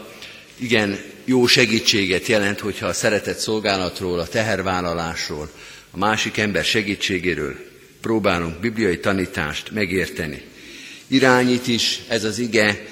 igen 0.57 0.99
jó 1.25 1.47
segítséget 1.47 2.27
jelent, 2.27 2.61
hogyha 2.61 2.87
a 2.87 2.93
szeretett 2.93 3.39
szolgálatról, 3.39 4.19
a 4.19 4.29
tehervállalásról, 4.29 5.51
a 5.91 5.99
másik 5.99 6.37
ember 6.37 6.65
segítségéről 6.65 7.57
próbálunk 8.01 8.61
bibliai 8.61 8.99
tanítást 8.99 9.71
megérteni. 9.71 10.43
Irányít 11.07 11.67
is 11.67 12.01
ez 12.09 12.25
az 12.25 12.39
ige, 12.39 12.87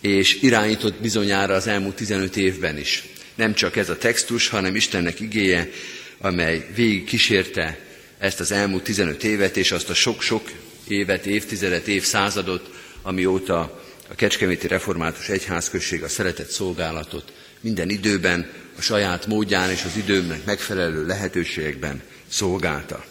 és 0.00 0.42
irányított 0.42 1.00
bizonyára 1.00 1.54
az 1.54 1.66
elmúlt 1.66 1.94
15 1.94 2.36
évben 2.36 2.78
is. 2.78 3.04
Nem 3.34 3.54
csak 3.54 3.76
ez 3.76 3.88
a 3.88 3.98
textus, 3.98 4.48
hanem 4.48 4.76
Istennek 4.76 5.20
igéje, 5.20 5.70
amely 6.18 6.66
végig 6.74 7.04
kísérte 7.04 7.78
ezt 8.18 8.40
az 8.40 8.52
elmúlt 8.52 8.82
15 8.82 9.24
évet, 9.24 9.56
és 9.56 9.72
azt 9.72 9.90
a 9.90 9.94
sok-sok 9.94 10.50
évet, 10.88 11.26
évtizedet, 11.26 11.88
évszázadot, 11.88 12.70
amióta 13.02 13.84
a 14.08 14.14
Kecskeméti 14.14 14.66
Református 14.66 15.28
Egyházközség 15.28 16.02
a 16.02 16.08
szeretett 16.08 16.50
szolgálatot 16.50 17.32
minden 17.60 17.88
időben, 17.90 18.50
a 18.78 18.82
saját 18.82 19.26
módján 19.26 19.70
és 19.70 19.84
az 19.84 19.96
időmnek 19.96 20.44
megfelelő 20.44 21.06
lehetőségekben 21.06 22.02
szolgálta. 22.28 23.04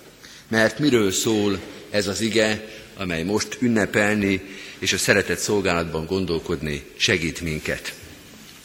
Mert 0.48 0.80
miről 0.80 1.12
szól 1.12 1.60
ez 1.90 2.08
az 2.08 2.22
ige, 2.22 2.68
amely 2.96 3.24
most 3.24 3.58
ünnepelni 3.60 4.42
és 4.80 4.94
a 4.94 4.98
szeretett 4.98 5.40
szolgálatban 5.40 6.06
gondolkodni 6.06 6.84
segít 6.98 7.42
minket. 7.42 7.94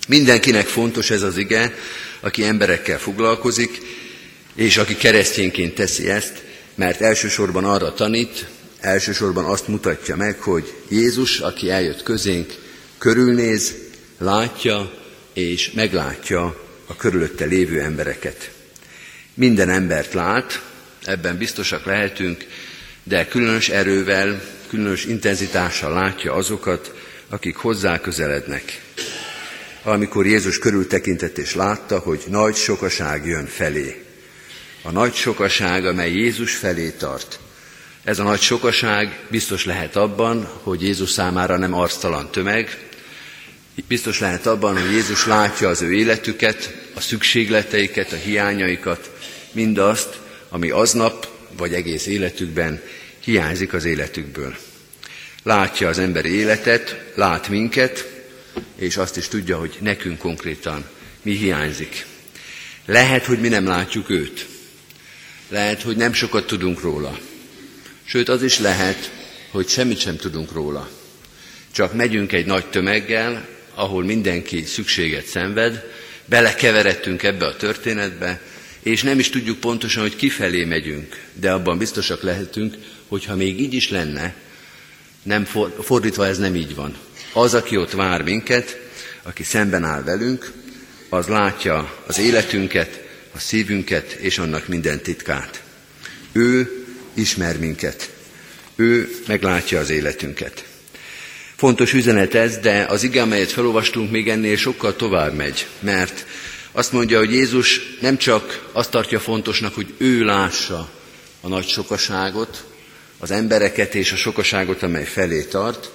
Mindenkinek 0.08 0.66
fontos 0.66 1.10
ez 1.10 1.22
az 1.22 1.36
ige, 1.36 1.74
aki 2.20 2.44
emberekkel 2.44 2.98
foglalkozik, 2.98 3.78
és 4.54 4.76
aki 4.76 4.96
keresztényként 4.96 5.74
teszi 5.74 6.10
ezt, 6.10 6.42
mert 6.74 7.00
elsősorban 7.00 7.64
arra 7.64 7.94
tanít, 7.94 8.46
elsősorban 8.80 9.44
azt 9.44 9.68
mutatja 9.68 10.16
meg, 10.16 10.40
hogy 10.40 10.74
Jézus, 10.88 11.38
aki 11.38 11.70
eljött 11.70 12.02
közénk, 12.02 12.54
körülnéz, 12.98 13.74
látja 14.18 15.03
és 15.34 15.70
meglátja 15.70 16.60
a 16.86 16.96
körülötte 16.96 17.44
lévő 17.44 17.80
embereket. 17.80 18.50
Minden 19.34 19.70
embert 19.70 20.12
lát, 20.12 20.62
ebben 21.02 21.38
biztosak 21.38 21.84
lehetünk, 21.84 22.46
de 23.02 23.26
különös 23.26 23.68
erővel, 23.68 24.42
különös 24.68 25.04
intenzitással 25.04 25.92
látja 25.92 26.32
azokat, 26.32 26.94
akik 27.28 27.56
hozzá 27.56 28.00
közelednek. 28.00 28.82
Amikor 29.82 30.26
Jézus 30.26 30.58
körültekintett 30.58 31.38
és 31.38 31.54
látta, 31.54 31.98
hogy 31.98 32.24
nagy 32.28 32.54
sokaság 32.54 33.26
jön 33.26 33.46
felé. 33.46 34.04
A 34.82 34.90
nagy 34.90 35.14
sokaság, 35.14 35.86
amely 35.86 36.12
Jézus 36.12 36.54
felé 36.54 36.90
tart. 36.90 37.38
Ez 38.04 38.18
a 38.18 38.22
nagy 38.22 38.40
sokaság 38.40 39.18
biztos 39.30 39.64
lehet 39.64 39.96
abban, 39.96 40.44
hogy 40.62 40.82
Jézus 40.82 41.10
számára 41.10 41.56
nem 41.56 41.74
arctalan 41.74 42.30
tömeg, 42.30 42.78
biztos 43.88 44.20
lehet 44.20 44.46
abban, 44.46 44.80
hogy 44.80 44.90
Jézus 44.90 45.26
látja 45.26 45.68
az 45.68 45.82
ő 45.82 45.92
életüket, 45.92 46.74
a 46.94 47.00
szükségleteiket, 47.00 48.12
a 48.12 48.16
hiányaikat, 48.16 49.10
mindazt, 49.52 50.18
ami 50.48 50.70
aznap 50.70 51.28
vagy 51.56 51.74
egész 51.74 52.06
életükben 52.06 52.82
hiányzik 53.20 53.72
az 53.72 53.84
életükből. 53.84 54.56
Látja 55.42 55.88
az 55.88 55.98
ember 55.98 56.24
életet, 56.24 57.12
lát 57.14 57.48
minket, 57.48 58.12
és 58.76 58.96
azt 58.96 59.16
is 59.16 59.28
tudja, 59.28 59.58
hogy 59.58 59.76
nekünk 59.80 60.18
konkrétan 60.18 60.84
mi 61.22 61.36
hiányzik. 61.36 62.06
Lehet, 62.86 63.24
hogy 63.24 63.40
mi 63.40 63.48
nem 63.48 63.66
látjuk 63.66 64.10
őt. 64.10 64.46
Lehet, 65.48 65.82
hogy 65.82 65.96
nem 65.96 66.12
sokat 66.12 66.46
tudunk 66.46 66.80
róla. 66.80 67.18
Sőt, 68.04 68.28
az 68.28 68.42
is 68.42 68.58
lehet, 68.58 69.10
hogy 69.50 69.68
semmit 69.68 69.98
sem 69.98 70.16
tudunk 70.16 70.52
róla. 70.52 70.90
Csak 71.70 71.94
megyünk 71.94 72.32
egy 72.32 72.46
nagy 72.46 72.66
tömeggel, 72.66 73.48
ahol 73.74 74.04
mindenki 74.04 74.64
szükséget 74.64 75.26
szenved, 75.26 75.84
belekeveredtünk 76.24 77.22
ebbe 77.22 77.46
a 77.46 77.56
történetbe, 77.56 78.40
és 78.82 79.02
nem 79.02 79.18
is 79.18 79.30
tudjuk 79.30 79.60
pontosan, 79.60 80.02
hogy 80.02 80.16
kifelé 80.16 80.64
megyünk, 80.64 81.22
de 81.32 81.52
abban 81.52 81.78
biztosak 81.78 82.22
lehetünk, 82.22 82.74
hogy 83.08 83.24
ha 83.24 83.36
még 83.36 83.60
így 83.60 83.74
is 83.74 83.90
lenne, 83.90 84.34
nem 85.22 85.44
fordítva 85.80 86.26
ez 86.26 86.38
nem 86.38 86.54
így 86.54 86.74
van. 86.74 86.96
Az, 87.32 87.54
aki 87.54 87.76
ott 87.76 87.92
vár 87.92 88.22
minket, 88.22 88.80
aki 89.22 89.42
szemben 89.42 89.84
áll 89.84 90.02
velünk, 90.02 90.52
az 91.08 91.26
látja 91.26 92.02
az 92.06 92.18
életünket, 92.18 93.02
a 93.32 93.38
szívünket 93.38 94.12
és 94.12 94.38
annak 94.38 94.68
minden 94.68 95.00
titkát. 95.02 95.62
Ő 96.32 96.84
ismer 97.14 97.58
minket. 97.58 98.10
Ő 98.76 99.14
meglátja 99.26 99.78
az 99.78 99.90
életünket. 99.90 100.73
Fontos 101.56 101.92
üzenet 101.92 102.34
ez, 102.34 102.56
de 102.56 102.86
az 102.88 103.02
ige, 103.02 103.22
amelyet 103.22 103.52
felolvastunk, 103.52 104.10
még 104.10 104.28
ennél 104.28 104.56
sokkal 104.56 104.96
tovább 104.96 105.34
megy, 105.34 105.66
mert 105.80 106.26
azt 106.72 106.92
mondja, 106.92 107.18
hogy 107.18 107.32
Jézus 107.32 107.80
nem 108.00 108.16
csak 108.16 108.68
azt 108.72 108.90
tartja 108.90 109.20
fontosnak, 109.20 109.74
hogy 109.74 109.94
ő 109.96 110.24
lássa 110.24 110.90
a 111.40 111.48
nagy 111.48 111.66
sokaságot, 111.66 112.64
az 113.18 113.30
embereket 113.30 113.94
és 113.94 114.12
a 114.12 114.16
sokaságot, 114.16 114.82
amely 114.82 115.04
felé 115.04 115.42
tart, 115.42 115.90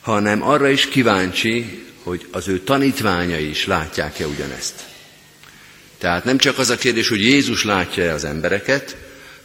hanem 0.00 0.42
arra 0.42 0.68
is 0.68 0.88
kíváncsi, 0.88 1.84
hogy 2.02 2.26
az 2.30 2.48
ő 2.48 2.58
tanítványai 2.58 3.48
is 3.48 3.66
látják-e 3.66 4.26
ugyanezt. 4.26 4.74
Tehát 5.98 6.24
nem 6.24 6.38
csak 6.38 6.58
az 6.58 6.70
a 6.70 6.76
kérdés, 6.76 7.08
hogy 7.08 7.20
Jézus 7.20 7.64
látja-e 7.64 8.12
az 8.12 8.24
embereket, 8.24 8.96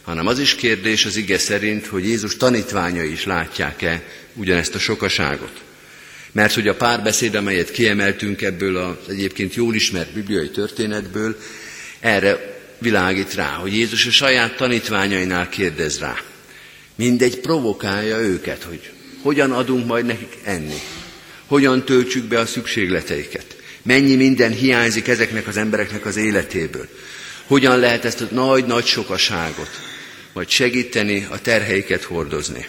hanem 0.08 0.26
az 0.26 0.38
is 0.38 0.54
kérdés 0.54 1.04
az 1.04 1.16
ige 1.16 1.38
szerint, 1.38 1.86
hogy 1.86 2.06
Jézus 2.06 2.36
tanítványai 2.36 3.12
is 3.12 3.24
látják-e 3.24 4.02
ugyanezt 4.34 4.74
a 4.74 4.78
sokaságot. 4.78 5.62
Mert 6.32 6.54
hogy 6.54 6.68
a 6.68 6.74
párbeszéd, 6.74 7.34
amelyet 7.34 7.70
kiemeltünk 7.70 8.42
ebből 8.42 8.76
az 8.76 8.96
egyébként 9.08 9.54
jól 9.54 9.74
ismert 9.74 10.12
bibliai 10.12 10.50
történetből, 10.50 11.38
erre 12.00 12.60
világít 12.78 13.34
rá, 13.34 13.48
hogy 13.48 13.76
Jézus 13.76 14.06
a 14.06 14.10
saját 14.10 14.56
tanítványainál 14.56 15.48
kérdez 15.48 15.98
rá. 15.98 16.20
Mindegy 16.94 17.38
provokálja 17.40 18.18
őket, 18.18 18.62
hogy 18.62 18.90
hogyan 19.22 19.52
adunk 19.52 19.86
majd 19.86 20.06
nekik 20.06 20.36
enni, 20.42 20.80
hogyan 21.46 21.84
töltsük 21.84 22.24
be 22.24 22.38
a 22.38 22.46
szükségleteiket, 22.46 23.56
mennyi 23.82 24.14
minden 24.16 24.52
hiányzik 24.52 25.08
ezeknek 25.08 25.46
az 25.46 25.56
embereknek 25.56 26.06
az 26.06 26.16
életéből, 26.16 26.88
hogyan 27.46 27.78
lehet 27.78 28.04
ezt 28.04 28.20
a 28.20 28.28
nagy-nagy 28.30 28.86
sokaságot 28.86 29.88
majd 30.38 30.50
segíteni, 30.50 31.26
a 31.30 31.40
terheiket 31.40 32.02
hordozni. 32.02 32.68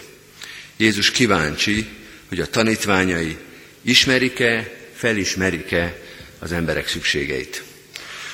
Jézus 0.76 1.10
kíváncsi, 1.10 1.86
hogy 2.28 2.40
a 2.40 2.46
tanítványai 2.46 3.36
ismerik-e, 3.82 4.70
felismerik-e 4.94 6.00
az 6.38 6.52
emberek 6.52 6.88
szükségeit. 6.88 7.62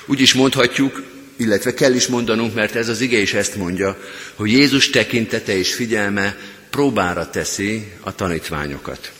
Úgy 0.07 0.21
is 0.21 0.35
mondhatjuk, 0.35 1.03
illetve 1.37 1.75
kell 1.75 1.95
is 1.95 2.07
mondanunk, 2.07 2.55
mert 2.55 2.75
ez 2.75 2.89
az 2.89 3.01
ige 3.01 3.19
is 3.19 3.35
ezt 3.35 3.57
mondja, 3.57 4.03
hogy 4.35 4.51
Jézus 4.51 4.91
tekintete 4.91 5.57
és 5.57 5.75
figyelme 5.75 6.37
próbára 6.71 7.31
teszi 7.31 7.93
a 8.01 8.15
tanítványokat. 8.15 9.13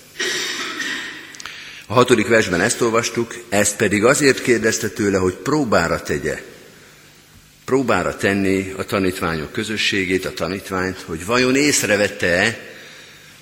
A 1.87 1.93
hatodik 1.93 2.27
versben 2.27 2.61
ezt 2.61 2.81
olvastuk, 2.81 3.35
ezt 3.49 3.77
pedig 3.77 4.05
azért 4.05 4.43
kérdezte 4.43 4.89
tőle, 4.89 5.19
hogy 5.19 5.35
próbára 5.35 6.03
tegye. 6.03 6.43
Próbára 7.67 8.17
tenni 8.17 8.73
a 8.77 8.85
tanítványok 8.85 9.53
közösségét, 9.53 10.25
a 10.25 10.33
tanítványt, 10.33 11.01
hogy 11.01 11.25
vajon 11.25 11.57
észrevette-e, 11.57 12.59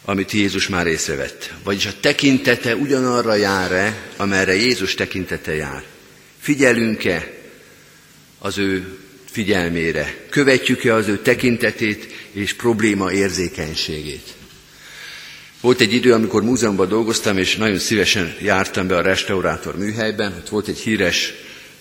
amit 0.04 0.32
Jézus 0.32 0.68
már 0.68 0.87
észrevett. 0.87 1.52
Vagyis 1.64 1.87
a 1.87 1.92
tekintete 2.00 2.76
ugyanarra 2.76 3.34
jár-e, 3.34 3.96
amerre 4.16 4.54
Jézus 4.54 4.94
tekintete 4.94 5.54
jár. 5.54 5.82
Figyelünk-e 6.40 7.32
az 8.38 8.58
ő 8.58 8.98
figyelmére? 9.30 10.16
Követjük-e 10.28 10.94
az 10.94 11.08
ő 11.08 11.18
tekintetét 11.18 12.28
és 12.32 12.52
probléma 12.52 13.12
érzékenységét? 13.12 14.34
Volt 15.60 15.80
egy 15.80 15.92
idő, 15.92 16.12
amikor 16.12 16.42
múzeumban 16.42 16.88
dolgoztam, 16.88 17.38
és 17.38 17.56
nagyon 17.56 17.78
szívesen 17.78 18.37
jártam 18.40 18.87
be 18.87 18.96
a 18.96 19.02
restaurátor 19.02 19.76
műhelyben. 19.78 20.32
Ott 20.32 20.48
volt 20.48 20.68
egy 20.68 20.78
híres, 20.78 21.32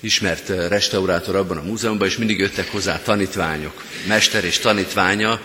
ismert 0.03 0.47
restaurátor 0.69 1.35
abban 1.35 1.57
a 1.57 1.61
múzeumban, 1.61 2.07
és 2.07 2.17
mindig 2.17 2.39
jöttek 2.39 2.71
hozzá 2.71 3.01
tanítványok, 3.01 3.83
mester 4.07 4.43
és 4.43 4.59
tanítványa, 4.59 5.41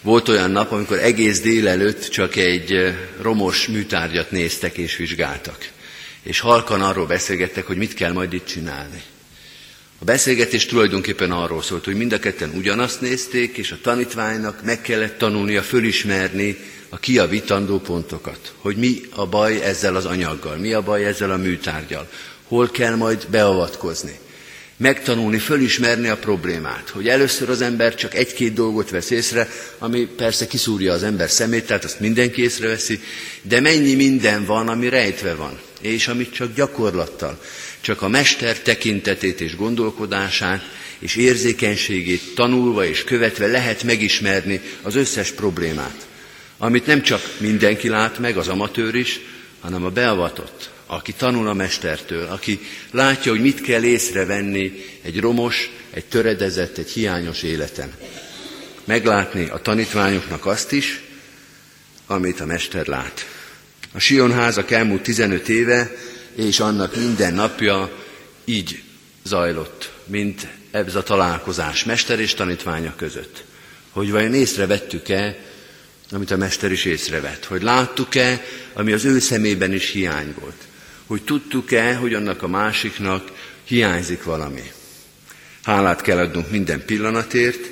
volt 0.00 0.28
olyan 0.28 0.50
nap, 0.50 0.72
amikor 0.72 0.98
egész 0.98 1.40
délelőtt 1.40 2.08
csak 2.08 2.36
egy 2.36 2.94
romos 3.20 3.66
műtárgyat 3.66 4.30
néztek 4.30 4.76
és 4.76 4.96
vizsgáltak. 4.96 5.68
És 6.22 6.40
halkan 6.40 6.82
arról 6.82 7.06
beszélgettek, 7.06 7.66
hogy 7.66 7.76
mit 7.76 7.94
kell 7.94 8.12
majd 8.12 8.32
itt 8.32 8.46
csinálni. 8.46 9.02
A 9.98 10.04
beszélgetés 10.04 10.66
tulajdonképpen 10.66 11.30
arról 11.30 11.62
szólt, 11.62 11.84
hogy 11.84 11.94
mind 11.94 12.12
a 12.12 12.18
ketten 12.18 12.52
ugyanazt 12.56 13.00
nézték, 13.00 13.56
és 13.56 13.70
a 13.70 13.78
tanítványnak 13.82 14.62
meg 14.64 14.80
kellett 14.80 15.18
tanulnia 15.18 15.62
fölismerni 15.62 16.56
a 16.88 16.98
kiavítandó 16.98 17.78
pontokat. 17.78 18.52
Hogy 18.56 18.76
mi 18.76 19.00
a 19.10 19.26
baj 19.26 19.62
ezzel 19.62 19.96
az 19.96 20.04
anyaggal, 20.04 20.56
mi 20.56 20.72
a 20.72 20.82
baj 20.82 21.04
ezzel 21.04 21.30
a 21.30 21.36
műtárgyal, 21.36 22.08
hol 22.48 22.70
kell 22.70 22.94
majd 22.94 23.26
beavatkozni 23.30 24.18
megtanulni, 24.76 25.38
fölismerni 25.38 26.08
a 26.08 26.16
problémát. 26.16 26.88
Hogy 26.88 27.08
először 27.08 27.50
az 27.50 27.60
ember 27.60 27.94
csak 27.94 28.14
egy-két 28.14 28.52
dolgot 28.52 28.90
vesz 28.90 29.10
észre, 29.10 29.48
ami 29.78 30.06
persze 30.16 30.46
kiszúrja 30.46 30.92
az 30.92 31.02
ember 31.02 31.30
szemét, 31.30 31.66
tehát 31.66 31.84
azt 31.84 32.00
mindenki 32.00 32.42
észreveszi, 32.42 33.00
de 33.42 33.60
mennyi 33.60 33.94
minden 33.94 34.44
van, 34.44 34.68
ami 34.68 34.88
rejtve 34.88 35.34
van. 35.34 35.58
és 35.80 36.08
amit 36.08 36.32
csak 36.32 36.54
gyakorlattal, 36.54 37.40
csak 37.80 38.02
a 38.02 38.08
mester 38.08 38.58
tekintetét 38.58 39.40
és 39.40 39.56
gondolkodását 39.56 40.62
és 40.98 41.16
érzékenységét 41.16 42.34
tanulva 42.34 42.84
és 42.84 43.04
követve 43.04 43.46
lehet 43.46 43.82
megismerni 43.82 44.60
az 44.82 44.94
összes 44.94 45.30
problémát, 45.30 46.06
amit 46.58 46.86
nem 46.86 47.02
csak 47.02 47.34
mindenki 47.38 47.88
lát 47.88 48.18
meg, 48.18 48.36
az 48.36 48.48
amatőr 48.48 48.94
is, 48.94 49.20
hanem 49.60 49.84
a 49.84 49.90
beavatott, 49.90 50.70
aki 50.86 51.12
tanul 51.12 51.48
a 51.48 51.54
mestertől, 51.54 52.26
aki 52.26 52.60
látja, 52.90 53.32
hogy 53.32 53.40
mit 53.40 53.60
kell 53.60 53.82
észrevenni 53.82 54.72
egy 55.02 55.20
romos, 55.20 55.70
egy 55.90 56.04
töredezett, 56.04 56.78
egy 56.78 56.90
hiányos 56.90 57.42
életen. 57.42 57.92
Meglátni 58.84 59.48
a 59.48 59.58
tanítványoknak 59.58 60.46
azt 60.46 60.72
is, 60.72 61.02
amit 62.06 62.40
a 62.40 62.46
mester 62.46 62.86
lát. 62.86 63.26
A 63.92 63.98
Sion 63.98 64.32
házak 64.32 64.70
elmúlt 64.70 65.02
15 65.02 65.48
éve, 65.48 65.90
és 66.34 66.60
annak 66.60 66.96
minden 66.96 67.34
napja 67.34 67.90
így 68.44 68.82
zajlott, 69.22 69.92
mint 70.06 70.46
ez 70.70 70.94
a 70.94 71.02
találkozás 71.02 71.84
mester 71.84 72.20
és 72.20 72.34
tanítványa 72.34 72.94
között. 72.96 73.44
Hogy 73.90 74.10
vajon 74.10 74.34
észrevettük-e, 74.34 75.36
amit 76.10 76.30
a 76.30 76.36
mester 76.36 76.72
is 76.72 76.84
észrevett, 76.84 77.44
hogy 77.44 77.62
láttuk-e, 77.62 78.44
ami 78.72 78.92
az 78.92 79.04
ő 79.04 79.18
szemében 79.18 79.72
is 79.72 79.90
hiány 79.90 80.34
volt, 80.40 80.66
hogy 81.06 81.22
tudtuk-e, 81.22 81.94
hogy 81.94 82.14
annak 82.14 82.42
a 82.42 82.48
másiknak 82.48 83.30
hiányzik 83.64 84.22
valami. 84.22 84.72
Hálát 85.62 86.00
kell 86.00 86.18
adnunk 86.18 86.50
minden 86.50 86.84
pillanatért, 86.84 87.70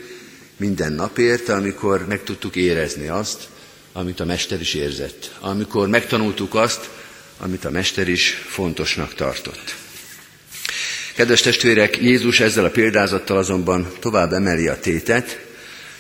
minden 0.57 0.92
napért, 0.92 1.49
amikor 1.49 2.07
meg 2.07 2.23
tudtuk 2.23 2.57
érezni 2.57 3.09
azt, 3.09 3.49
amit 3.92 4.21
a 4.21 4.25
Mester 4.25 4.61
is 4.61 4.75
érzett. 4.75 5.35
Amikor 5.40 5.88
megtanultuk 5.88 6.55
azt, 6.55 6.90
amit 7.38 7.64
a 7.64 7.71
Mester 7.71 8.09
is 8.09 8.31
fontosnak 8.47 9.14
tartott. 9.14 9.75
Kedves 11.14 11.40
testvérek, 11.40 11.97
Jézus 11.97 12.40
ezzel 12.40 12.64
a 12.64 12.71
példázattal 12.71 13.37
azonban 13.37 13.92
tovább 14.01 14.33
emeli 14.33 14.68
a 14.68 14.79
tétet, 14.79 15.40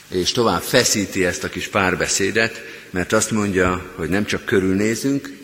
és 0.08 0.32
tovább 0.32 0.62
feszíti 0.62 1.24
ezt 1.24 1.44
a 1.44 1.48
kis 1.48 1.68
párbeszédet, 1.68 2.62
mert 2.90 3.12
azt 3.12 3.30
mondja, 3.30 3.92
hogy 3.94 4.08
nem 4.08 4.24
csak 4.24 4.44
körülnézünk, 4.44 5.41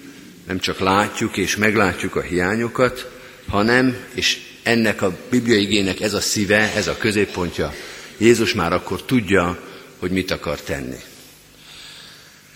nem 0.49 0.59
csak 0.59 0.79
látjuk 0.79 1.37
és 1.37 1.57
meglátjuk 1.57 2.17
a 2.17 2.21
hiányokat, 2.21 3.11
hanem, 3.49 3.97
és 4.15 4.41
ennek 4.63 5.03
a 5.03 5.17
bibliai 5.31 5.63
igének 5.63 6.01
ez 6.01 6.15
a 6.15 6.21
szíve, 6.21 6.73
ez 6.75 6.87
a 6.87 6.97
középpontja, 6.97 7.75
Jézus 8.17 8.55
már 8.55 8.73
akkor 8.73 9.03
tudja, 9.03 9.63
hogy 9.99 10.11
mit 10.11 10.31
akar 10.31 10.61
tenni. 10.61 10.97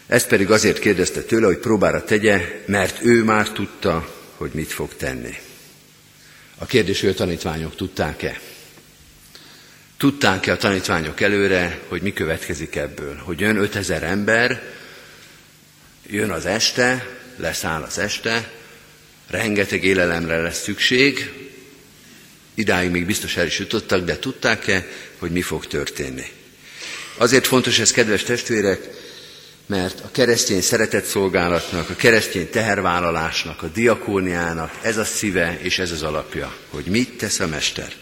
Ezt 0.06 0.28
pedig 0.28 0.50
azért 0.50 0.78
kérdezte 0.78 1.22
tőle, 1.22 1.46
hogy 1.46 1.58
próbára 1.58 2.04
tegye, 2.04 2.62
mert 2.66 3.04
ő 3.04 3.24
már 3.24 3.50
tudta, 3.50 4.14
hogy 4.36 4.50
mit 4.54 4.72
fog 4.72 4.94
tenni. 4.94 5.34
A 6.58 6.66
kérdés, 6.66 7.00
hogy 7.00 7.10
a 7.10 7.14
tanítványok 7.14 7.76
tudták-e? 7.76 8.40
Tudták-e 9.96 10.52
a 10.52 10.56
tanítványok 10.56 11.20
előre, 11.20 11.80
hogy 11.88 12.02
mi 12.02 12.12
következik 12.12 12.76
ebből? 12.76 13.16
Hogy 13.16 13.40
jön 13.40 13.56
5000 13.56 14.02
ember, 14.02 14.62
jön 16.06 16.30
az 16.30 16.46
este, 16.46 17.20
leszáll 17.36 17.82
az 17.82 17.98
este, 17.98 18.50
rengeteg 19.30 19.84
élelemre 19.84 20.40
lesz 20.40 20.62
szükség, 20.62 21.32
idáig 22.54 22.90
még 22.90 23.06
biztos 23.06 23.36
el 23.36 23.46
is 23.46 23.58
jutottak, 23.58 24.04
de 24.04 24.18
tudták-e, 24.18 24.86
hogy 25.18 25.30
mi 25.30 25.42
fog 25.42 25.66
történni? 25.66 26.26
Azért 27.16 27.46
fontos 27.46 27.78
ez, 27.78 27.90
kedves 27.90 28.22
testvérek, 28.22 28.88
mert 29.66 30.00
a 30.00 30.10
keresztény 30.10 30.60
szeretett 30.60 31.04
szolgálatnak, 31.04 31.90
a 31.90 31.94
keresztény 31.96 32.50
tehervállalásnak, 32.50 33.62
a 33.62 33.66
diakóniának 33.66 34.78
ez 34.82 34.96
a 34.96 35.04
szíve 35.04 35.58
és 35.60 35.78
ez 35.78 35.90
az 35.90 36.02
alapja, 36.02 36.56
hogy 36.68 36.84
mit 36.84 37.16
tesz 37.16 37.40
a 37.40 37.46
mester. 37.46 37.92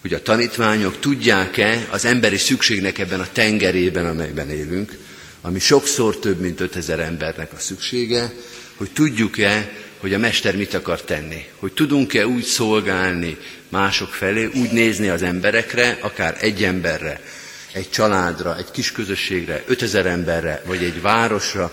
Hogy 0.00 0.14
a 0.14 0.22
tanítványok 0.22 0.98
tudják-e 0.98 1.86
az 1.90 2.04
emberi 2.04 2.36
szükségnek 2.36 2.98
ebben 2.98 3.20
a 3.20 3.32
tengerében, 3.32 4.06
amelyben 4.06 4.50
élünk, 4.50 4.92
ami 5.42 5.58
sokszor 5.58 6.18
több, 6.18 6.40
mint 6.40 6.60
5000 6.60 7.00
embernek 7.00 7.52
a 7.52 7.58
szüksége, 7.58 8.32
hogy 8.76 8.90
tudjuk-e, 8.90 9.72
hogy 9.98 10.14
a 10.14 10.18
Mester 10.18 10.56
mit 10.56 10.74
akar 10.74 11.02
tenni. 11.02 11.44
Hogy 11.56 11.72
tudunk-e 11.72 12.26
úgy 12.26 12.44
szolgálni 12.44 13.36
mások 13.68 14.08
felé, 14.08 14.44
úgy 14.44 14.70
nézni 14.70 15.08
az 15.08 15.22
emberekre, 15.22 15.98
akár 16.00 16.36
egy 16.40 16.64
emberre, 16.64 17.20
egy 17.72 17.90
családra, 17.90 18.58
egy 18.58 18.70
kis 18.70 18.92
közösségre, 18.92 19.62
5000 19.66 20.06
emberre, 20.06 20.62
vagy 20.66 20.82
egy 20.82 21.00
városra, 21.00 21.72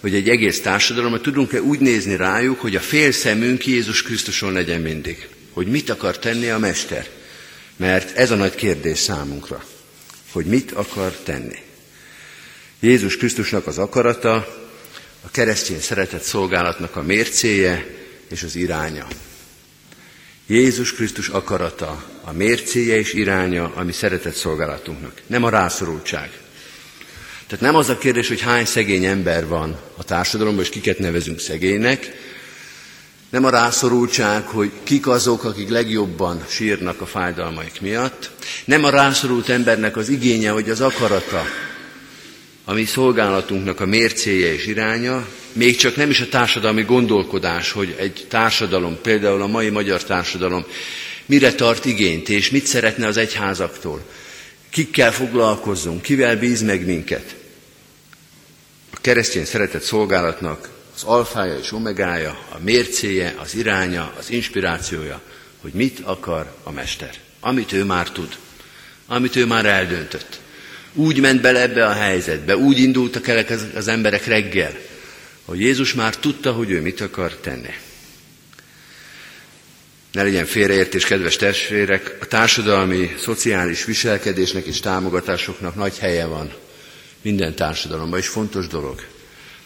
vagy 0.00 0.14
egy 0.14 0.28
egész 0.28 0.60
társadalomra, 0.60 1.20
tudunk-e 1.20 1.62
úgy 1.62 1.78
nézni 1.78 2.16
rájuk, 2.16 2.60
hogy 2.60 2.76
a 2.76 2.80
fél 2.80 3.12
szemünk 3.12 3.66
Jézus 3.66 4.02
Krisztuson 4.02 4.52
legyen 4.52 4.80
mindig. 4.80 5.28
Hogy 5.52 5.66
mit 5.66 5.90
akar 5.90 6.18
tenni 6.18 6.48
a 6.48 6.58
Mester. 6.58 7.06
Mert 7.76 8.16
ez 8.16 8.30
a 8.30 8.34
nagy 8.34 8.54
kérdés 8.54 8.98
számunkra, 8.98 9.64
hogy 10.32 10.44
mit 10.44 10.72
akar 10.72 11.12
tenni. 11.12 11.58
Jézus 12.80 13.16
Krisztusnak 13.16 13.66
az 13.66 13.78
akarata, 13.78 14.34
a 15.24 15.30
keresztény 15.30 15.80
szeretett 15.80 16.22
szolgálatnak 16.22 16.96
a 16.96 17.02
mércéje 17.02 17.86
és 18.28 18.42
az 18.42 18.56
iránya. 18.56 19.06
Jézus 20.46 20.94
Krisztus 20.94 21.28
akarata, 21.28 22.04
a 22.24 22.32
mércéje 22.32 22.96
és 22.96 23.12
iránya 23.12 23.72
a 23.74 23.82
mi 23.82 23.92
szeretett 23.92 24.34
szolgálatunknak. 24.34 25.20
Nem 25.26 25.44
a 25.44 25.48
rászorultság. 25.48 26.30
Tehát 27.46 27.64
nem 27.64 27.74
az 27.74 27.88
a 27.88 27.98
kérdés, 27.98 28.28
hogy 28.28 28.40
hány 28.40 28.64
szegény 28.64 29.04
ember 29.04 29.46
van 29.46 29.80
a 29.96 30.04
társadalomban, 30.04 30.64
és 30.64 30.70
kiket 30.70 30.98
nevezünk 30.98 31.40
szegénynek, 31.40 32.12
nem 33.30 33.44
a 33.44 33.50
rászorultság, 33.50 34.46
hogy 34.46 34.70
kik 34.82 35.06
azok, 35.06 35.44
akik 35.44 35.68
legjobban 35.68 36.44
sírnak 36.48 37.00
a 37.00 37.06
fájdalmaik 37.06 37.80
miatt, 37.80 38.30
nem 38.64 38.84
a 38.84 38.90
rászorult 38.90 39.48
embernek 39.48 39.96
az 39.96 40.08
igénye, 40.08 40.50
hogy 40.50 40.70
az 40.70 40.80
akarata, 40.80 41.44
a 42.70 42.72
mi 42.72 42.84
szolgálatunknak 42.84 43.80
a 43.80 43.86
mércéje 43.86 44.52
és 44.52 44.66
iránya, 44.66 45.26
még 45.52 45.76
csak 45.76 45.96
nem 45.96 46.10
is 46.10 46.20
a 46.20 46.28
társadalmi 46.28 46.82
gondolkodás, 46.82 47.72
hogy 47.72 47.94
egy 47.98 48.26
társadalom, 48.28 48.98
például 49.02 49.42
a 49.42 49.46
mai 49.46 49.68
magyar 49.68 50.04
társadalom 50.04 50.64
mire 51.26 51.52
tart 51.52 51.84
igényt, 51.84 52.28
és 52.28 52.50
mit 52.50 52.66
szeretne 52.66 53.06
az 53.06 53.16
egyházaktól, 53.16 54.02
kikkel 54.70 55.12
foglalkozzunk, 55.12 56.02
kivel 56.02 56.36
bíz 56.36 56.62
meg 56.62 56.86
minket. 56.86 57.36
A 58.90 59.00
keresztény 59.00 59.44
szeretett 59.44 59.82
szolgálatnak 59.82 60.68
az 60.94 61.02
alfája 61.02 61.58
és 61.58 61.72
omegája, 61.72 62.38
a 62.48 62.58
mércéje, 62.62 63.34
az 63.38 63.54
iránya, 63.54 64.12
az 64.18 64.30
inspirációja, 64.30 65.20
hogy 65.60 65.72
mit 65.72 66.00
akar 66.02 66.54
a 66.62 66.70
Mester, 66.70 67.14
amit 67.40 67.72
ő 67.72 67.84
már 67.84 68.10
tud, 68.10 68.36
amit 69.06 69.36
ő 69.36 69.46
már 69.46 69.66
eldöntött. 69.66 70.40
Úgy 70.94 71.20
ment 71.20 71.40
bele 71.40 71.60
ebbe 71.60 71.86
a 71.86 71.92
helyzetbe, 71.92 72.56
úgy 72.56 72.78
indultak 72.78 73.28
el 73.28 73.44
az 73.74 73.88
emberek 73.88 74.26
reggel, 74.26 74.72
hogy 75.44 75.60
Jézus 75.60 75.94
már 75.94 76.16
tudta, 76.16 76.52
hogy 76.52 76.70
ő 76.70 76.80
mit 76.80 77.00
akar 77.00 77.34
tenni. 77.34 77.74
Ne 80.12 80.22
legyen 80.22 80.46
félreértés, 80.46 81.04
kedves 81.04 81.36
testvérek, 81.36 82.16
a 82.20 82.26
társadalmi, 82.26 83.14
szociális 83.18 83.84
viselkedésnek 83.84 84.64
és 84.64 84.80
támogatásoknak 84.80 85.74
nagy 85.74 85.98
helye 85.98 86.26
van 86.26 86.52
minden 87.22 87.54
társadalomban, 87.54 88.18
és 88.18 88.28
fontos 88.28 88.66
dolog. 88.66 89.00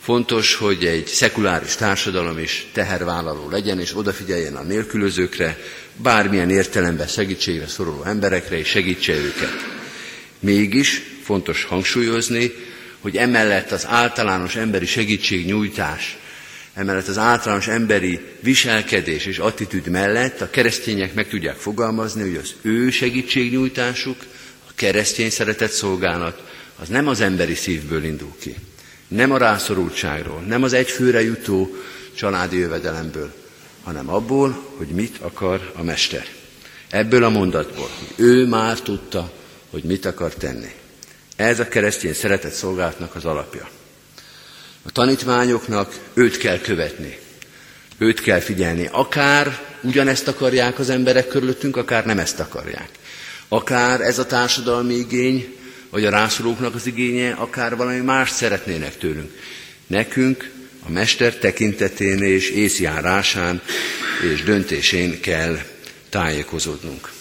Fontos, 0.00 0.54
hogy 0.54 0.84
egy 0.84 1.06
szekuláris 1.06 1.74
társadalom 1.74 2.38
is 2.38 2.66
tehervállaló 2.72 3.48
legyen, 3.50 3.80
és 3.80 3.96
odafigyeljen 3.96 4.56
a 4.56 4.62
nélkülözőkre, 4.62 5.58
bármilyen 5.96 6.50
értelemben 6.50 7.06
segítségre 7.06 7.66
szoruló 7.66 8.02
emberekre, 8.02 8.58
és 8.58 8.68
segítse 8.68 9.12
őket. 9.12 9.52
Mégis 10.38 11.02
fontos 11.24 11.64
hangsúlyozni, 11.64 12.52
hogy 13.00 13.16
emellett 13.16 13.70
az 13.70 13.86
általános 13.86 14.56
emberi 14.56 14.86
segítségnyújtás, 14.86 16.16
emellett 16.74 17.08
az 17.08 17.18
általános 17.18 17.68
emberi 17.68 18.20
viselkedés 18.40 19.26
és 19.26 19.38
attitűd 19.38 19.88
mellett 19.88 20.40
a 20.40 20.50
keresztények 20.50 21.14
meg 21.14 21.28
tudják 21.28 21.56
fogalmazni, 21.56 22.22
hogy 22.22 22.36
az 22.36 22.54
ő 22.62 22.90
segítségnyújtásuk, 22.90 24.24
a 24.68 24.72
keresztény 24.74 25.30
szeretett 25.30 25.70
szolgálat, 25.70 26.42
az 26.76 26.88
nem 26.88 27.08
az 27.08 27.20
emberi 27.20 27.54
szívből 27.54 28.04
indul 28.04 28.34
ki, 28.38 28.54
nem 29.08 29.32
a 29.32 29.38
rászorultságról, 29.38 30.40
nem 30.40 30.62
az 30.62 30.72
egyfőre 30.72 31.22
jutó 31.22 31.76
családi 32.14 32.58
jövedelemből, 32.58 33.34
hanem 33.82 34.08
abból, 34.08 34.72
hogy 34.76 34.88
mit 34.88 35.16
akar 35.20 35.72
a 35.74 35.82
Mester. 35.82 36.26
Ebből 36.88 37.24
a 37.24 37.28
mondatból, 37.28 37.88
hogy 37.98 38.24
ő 38.24 38.46
már 38.46 38.80
tudta, 38.80 39.32
hogy 39.70 39.82
mit 39.82 40.04
akar 40.04 40.34
tenni. 40.34 40.72
Ez 41.36 41.60
a 41.60 41.68
keresztény 41.68 42.14
szeretett 42.14 42.52
szolgálatnak 42.52 43.14
az 43.14 43.24
alapja. 43.24 43.68
A 44.82 44.92
tanítványoknak 44.92 45.94
őt 46.14 46.36
kell 46.38 46.58
követni, 46.60 47.18
őt 47.98 48.20
kell 48.20 48.40
figyelni. 48.40 48.88
Akár 48.92 49.60
ugyanezt 49.82 50.28
akarják 50.28 50.78
az 50.78 50.90
emberek 50.90 51.28
körülöttünk, 51.28 51.76
akár 51.76 52.04
nem 52.06 52.18
ezt 52.18 52.40
akarják. 52.40 52.88
Akár 53.48 54.00
ez 54.00 54.18
a 54.18 54.26
társadalmi 54.26 54.94
igény, 54.94 55.56
vagy 55.90 56.04
a 56.04 56.10
rászorulóknak 56.10 56.74
az 56.74 56.86
igénye, 56.86 57.32
akár 57.32 57.76
valami 57.76 58.00
más 58.00 58.30
szeretnének 58.30 58.98
tőlünk. 58.98 59.32
Nekünk 59.86 60.50
A 60.86 60.90
mester 60.90 61.34
tekintetén 61.36 62.22
és 62.22 62.50
észjárásán 62.50 63.62
és 64.34 64.42
döntésén 64.42 65.20
kell 65.20 65.58
tájékozódnunk. 66.08 67.13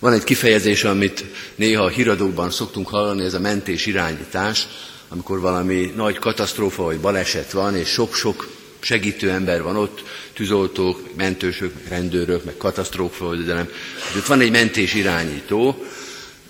Van 0.00 0.12
egy 0.12 0.24
kifejezés, 0.24 0.84
amit 0.84 1.24
néha 1.54 1.84
a 1.84 1.88
híradókban 1.88 2.50
szoktunk 2.50 2.88
hallani, 2.88 3.24
ez 3.24 3.34
a 3.34 3.40
mentés 3.40 3.86
irányítás, 3.86 4.66
amikor 5.08 5.40
valami 5.40 5.92
nagy 5.96 6.18
katasztrófa 6.18 6.82
vagy 6.82 7.00
baleset 7.00 7.52
van, 7.52 7.76
és 7.76 7.88
sok-sok 7.88 8.48
segítő 8.80 9.30
ember 9.30 9.62
van 9.62 9.76
ott, 9.76 10.02
tűzoltók, 10.32 11.16
mentősök, 11.16 11.72
rendőrök, 11.88 12.44
meg 12.44 12.56
katasztrófavédelem. 12.56 13.68
Ott 14.16 14.26
van 14.26 14.40
egy 14.40 14.50
mentés 14.50 14.94
irányító, 14.94 15.84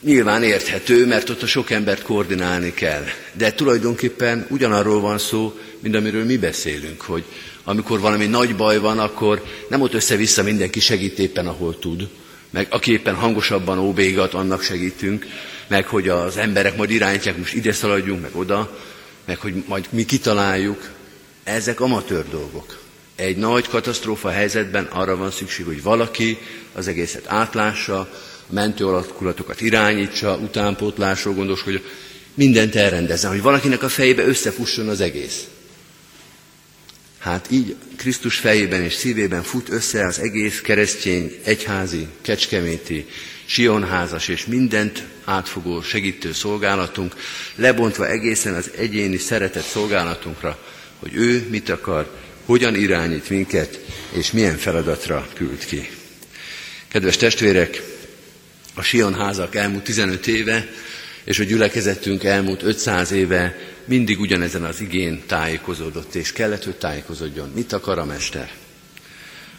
nyilván 0.01 0.43
érthető, 0.43 1.07
mert 1.07 1.29
ott 1.29 1.43
a 1.43 1.47
sok 1.47 1.71
embert 1.71 2.03
koordinálni 2.03 2.75
kell. 2.75 3.05
De 3.33 3.53
tulajdonképpen 3.53 4.47
ugyanarról 4.51 5.01
van 5.01 5.19
szó, 5.19 5.59
mint 5.81 5.95
amiről 5.95 6.25
mi 6.25 6.37
beszélünk, 6.37 7.01
hogy 7.01 7.25
amikor 7.65 8.01
valami 8.01 8.27
nagy 8.27 8.57
baj 8.57 8.79
van, 8.79 8.99
akkor 8.99 9.43
nem 9.69 9.81
ott 9.81 9.95
össze-vissza 9.95 10.43
mindenki 10.43 10.81
segít 10.81 11.19
éppen, 11.19 11.47
ahol 11.47 11.79
tud, 11.79 12.09
meg 12.51 12.67
aki 12.71 12.93
éppen 12.93 13.15
hangosabban 13.15 13.79
óbégat, 13.79 14.35
annak 14.35 14.63
segítünk, 14.63 15.27
meg 15.67 15.87
hogy 15.87 16.09
az 16.09 16.37
emberek 16.37 16.77
majd 16.77 16.91
irányítják, 16.91 17.37
most 17.37 17.55
ide 17.55 17.73
szaladjunk, 17.73 18.23
meg 18.23 18.37
oda, 18.37 18.79
meg 19.25 19.39
hogy 19.39 19.65
majd 19.67 19.87
mi 19.91 20.05
kitaláljuk. 20.05 20.89
Ezek 21.45 21.81
amatőr 21.81 22.25
dolgok. 22.31 22.79
Egy 23.17 23.37
nagy 23.37 23.69
katasztrófa 23.69 24.31
helyzetben 24.31 24.85
arra 24.85 25.17
van 25.17 25.31
szükség, 25.31 25.65
hogy 25.65 25.83
valaki 25.83 26.39
az 26.73 26.89
egészet 26.89 27.25
átlássa, 27.27 27.99
a 27.99 28.53
mentő 28.53 28.87
alakulatokat 28.87 29.61
irányítsa, 29.61 30.37
utánpótlásról 30.37 31.35
gondoskodja, 31.35 31.81
mindent 32.35 32.75
elrendezzen, 32.75 33.31
hogy 33.31 33.43
valakinek 33.43 33.83
a 33.83 33.89
fejébe 33.89 34.25
összefusson 34.25 34.89
az 34.89 35.01
egész. 35.01 35.45
Hát 37.21 37.47
így 37.51 37.77
Krisztus 37.97 38.37
fejében 38.37 38.83
és 38.83 38.95
szívében 38.95 39.43
fut 39.43 39.69
össze 39.69 40.07
az 40.07 40.19
egész 40.19 40.61
keresztény, 40.61 41.39
egyházi, 41.45 42.07
kecskeméti, 42.21 43.07
sionházas 43.45 44.29
és 44.29 44.47
mindent 44.47 45.05
átfogó 45.25 45.83
segítő 45.83 46.33
szolgálatunk, 46.33 47.15
lebontva 47.55 48.09
egészen 48.09 48.55
az 48.55 48.71
egyéni 48.77 49.17
szeretett 49.17 49.65
szolgálatunkra, 49.65 50.59
hogy 50.99 51.15
ő 51.15 51.47
mit 51.51 51.69
akar, 51.69 52.11
hogyan 52.45 52.75
irányít 52.75 53.29
minket, 53.29 53.81
és 54.13 54.33
milyen 54.33 54.57
feladatra 54.57 55.29
küld 55.35 55.65
ki. 55.65 55.91
Kedves 56.89 57.17
testvérek, 57.17 57.83
a 58.75 58.83
sionházak 58.83 59.55
elmúlt 59.55 59.85
15 59.85 60.27
éve, 60.27 60.69
és 61.25 61.39
a 61.39 61.45
gyülekezetünk 61.45 62.25
elmúlt 62.25 62.63
500 62.63 63.11
éve 63.11 63.70
mindig 63.85 64.21
ugyanezen 64.21 64.65
az 64.65 64.81
igén 64.81 65.23
tájékozódott, 65.27 66.15
és 66.15 66.33
kellett, 66.33 66.65
hogy 66.65 66.77
tájékozódjon. 66.77 67.51
Mit 67.55 67.73
akar 67.73 67.99
a 67.99 68.05
Mester? 68.05 68.51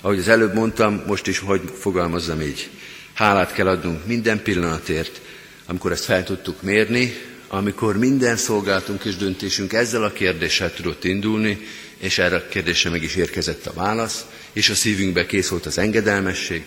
Ahogy 0.02 0.20
az 0.20 0.28
előbb 0.28 0.54
mondtam, 0.54 1.04
most 1.08 1.28
is 1.28 1.40
hogy 1.40 1.62
fogalmazzam 1.80 2.42
így. 2.42 2.70
Hálát 3.14 3.54
kell 3.54 3.68
adnunk 3.68 4.06
minden 4.06 4.44
pillanatért, 4.44 5.22
amikor 5.66 5.92
ezt 5.92 6.04
fel 6.04 6.24
tudtuk 6.24 6.62
mérni, 6.62 7.14
amikor 7.48 7.98
minden 7.98 8.38
szolgáltunk 8.38 9.04
és 9.04 9.16
döntésünk 9.16 9.74
ezzel 9.74 10.04
a 10.04 10.12
kérdéssel 10.12 10.74
tudott 10.74 11.04
indulni, 11.04 11.60
és 11.98 12.18
erre 12.18 12.36
a 12.36 12.48
kérdésre 12.48 12.90
meg 12.90 13.04
is 13.04 13.16
érkezett 13.16 13.66
a 13.66 13.74
válasz, 13.74 14.26
és 14.54 14.70
a 14.70 14.76
szívünkbe 14.76 15.26
kész 15.26 15.48
volt 15.48 15.66
az 15.66 15.78
engedelmesség, 15.78 16.64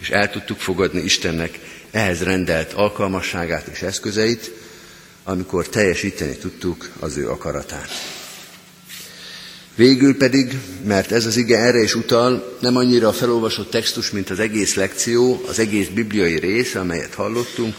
és 0.00 0.10
el 0.10 0.30
tudtuk 0.30 0.58
fogadni 0.58 1.02
Istennek 1.02 1.58
ehhez 1.90 2.22
rendelt 2.22 2.72
alkalmasságát 2.72 3.66
és 3.66 3.82
eszközeit, 3.82 4.52
amikor 5.28 5.68
teljesíteni 5.68 6.36
tudtuk 6.36 6.90
az 7.00 7.16
ő 7.16 7.28
akaratát. 7.28 7.88
Végül 9.74 10.16
pedig, 10.16 10.58
mert 10.84 11.12
ez 11.12 11.26
az 11.26 11.36
ige 11.36 11.58
erre 11.58 11.82
is 11.82 11.94
utal, 11.94 12.56
nem 12.60 12.76
annyira 12.76 13.08
a 13.08 13.12
felolvasott 13.12 13.70
textus, 13.70 14.10
mint 14.10 14.30
az 14.30 14.38
egész 14.38 14.74
lekció, 14.74 15.44
az 15.48 15.58
egész 15.58 15.88
bibliai 15.88 16.38
rész, 16.38 16.74
amelyet 16.74 17.14
hallottunk, 17.14 17.74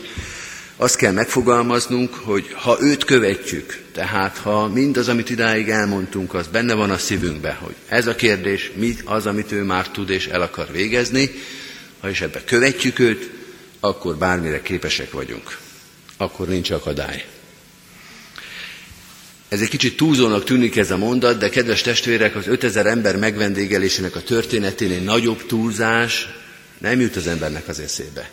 azt 0.76 0.96
kell 0.96 1.12
megfogalmaznunk, 1.12 2.14
hogy 2.14 2.52
ha 2.54 2.78
őt 2.82 3.04
követjük, 3.04 3.84
tehát 3.92 4.38
ha 4.38 4.68
mindaz, 4.68 5.08
amit 5.08 5.30
idáig 5.30 5.70
elmondtunk, 5.70 6.34
az 6.34 6.48
benne 6.48 6.74
van 6.74 6.90
a 6.90 6.98
szívünkbe, 6.98 7.54
hogy 7.62 7.76
ez 7.88 8.08
a 8.08 8.16
kérdés, 8.16 8.72
mi 8.76 8.96
az, 9.06 9.26
amit 9.26 9.52
ő 9.52 9.64
már 9.64 9.90
tud 9.90 10.10
és 10.10 10.28
el 10.28 10.42
akar 10.42 10.72
végezni, 10.72 11.32
ha 12.00 12.10
is 12.10 12.22
ebbe 12.22 12.44
követjük 12.44 13.00
őt, 13.00 13.30
akkor 13.80 14.16
bármire 14.16 14.62
képesek 14.62 15.12
vagyunk. 15.12 15.58
Akkor 16.18 16.48
nincs 16.48 16.70
akadály. 16.70 17.26
Ez 19.50 19.62
egy 19.62 19.70
kicsit 19.70 19.98
túlzónak 19.98 20.44
tűnik 20.44 20.76
ez 20.76 20.92
a 20.92 20.98
mondat, 20.98 21.38
de 21.38 21.50
kedves 21.50 21.82
testvérek, 21.82 22.36
az 22.36 22.48
5000 22.48 22.86
ember 22.86 23.16
megvendégelésének 23.16 24.16
a 24.16 24.22
történeténél 24.22 25.02
nagyobb 25.02 25.46
túlzás 25.46 26.30
nem 26.78 27.00
jut 27.00 27.16
az 27.16 27.28
embernek 27.28 27.68
az 27.68 27.80
eszébe. 27.80 28.30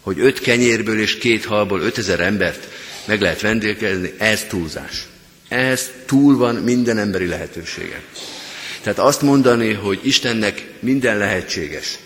Hogy 0.00 0.20
öt 0.20 0.40
kenyérből 0.40 1.00
és 1.00 1.18
két 1.18 1.44
halból 1.44 1.80
5000 1.80 2.20
embert 2.20 2.68
meg 3.04 3.20
lehet 3.20 3.40
vendégezni, 3.40 4.12
ez 4.18 4.44
túlzás. 4.48 5.06
Ez 5.48 5.90
túl 6.06 6.36
van 6.36 6.54
minden 6.54 6.98
emberi 6.98 7.26
lehetősége. 7.26 8.02
Tehát 8.82 8.98
azt 8.98 9.22
mondani, 9.22 9.72
hogy 9.72 10.00
Istennek 10.02 10.68
minden 10.80 11.18
lehetséges, 11.18 11.98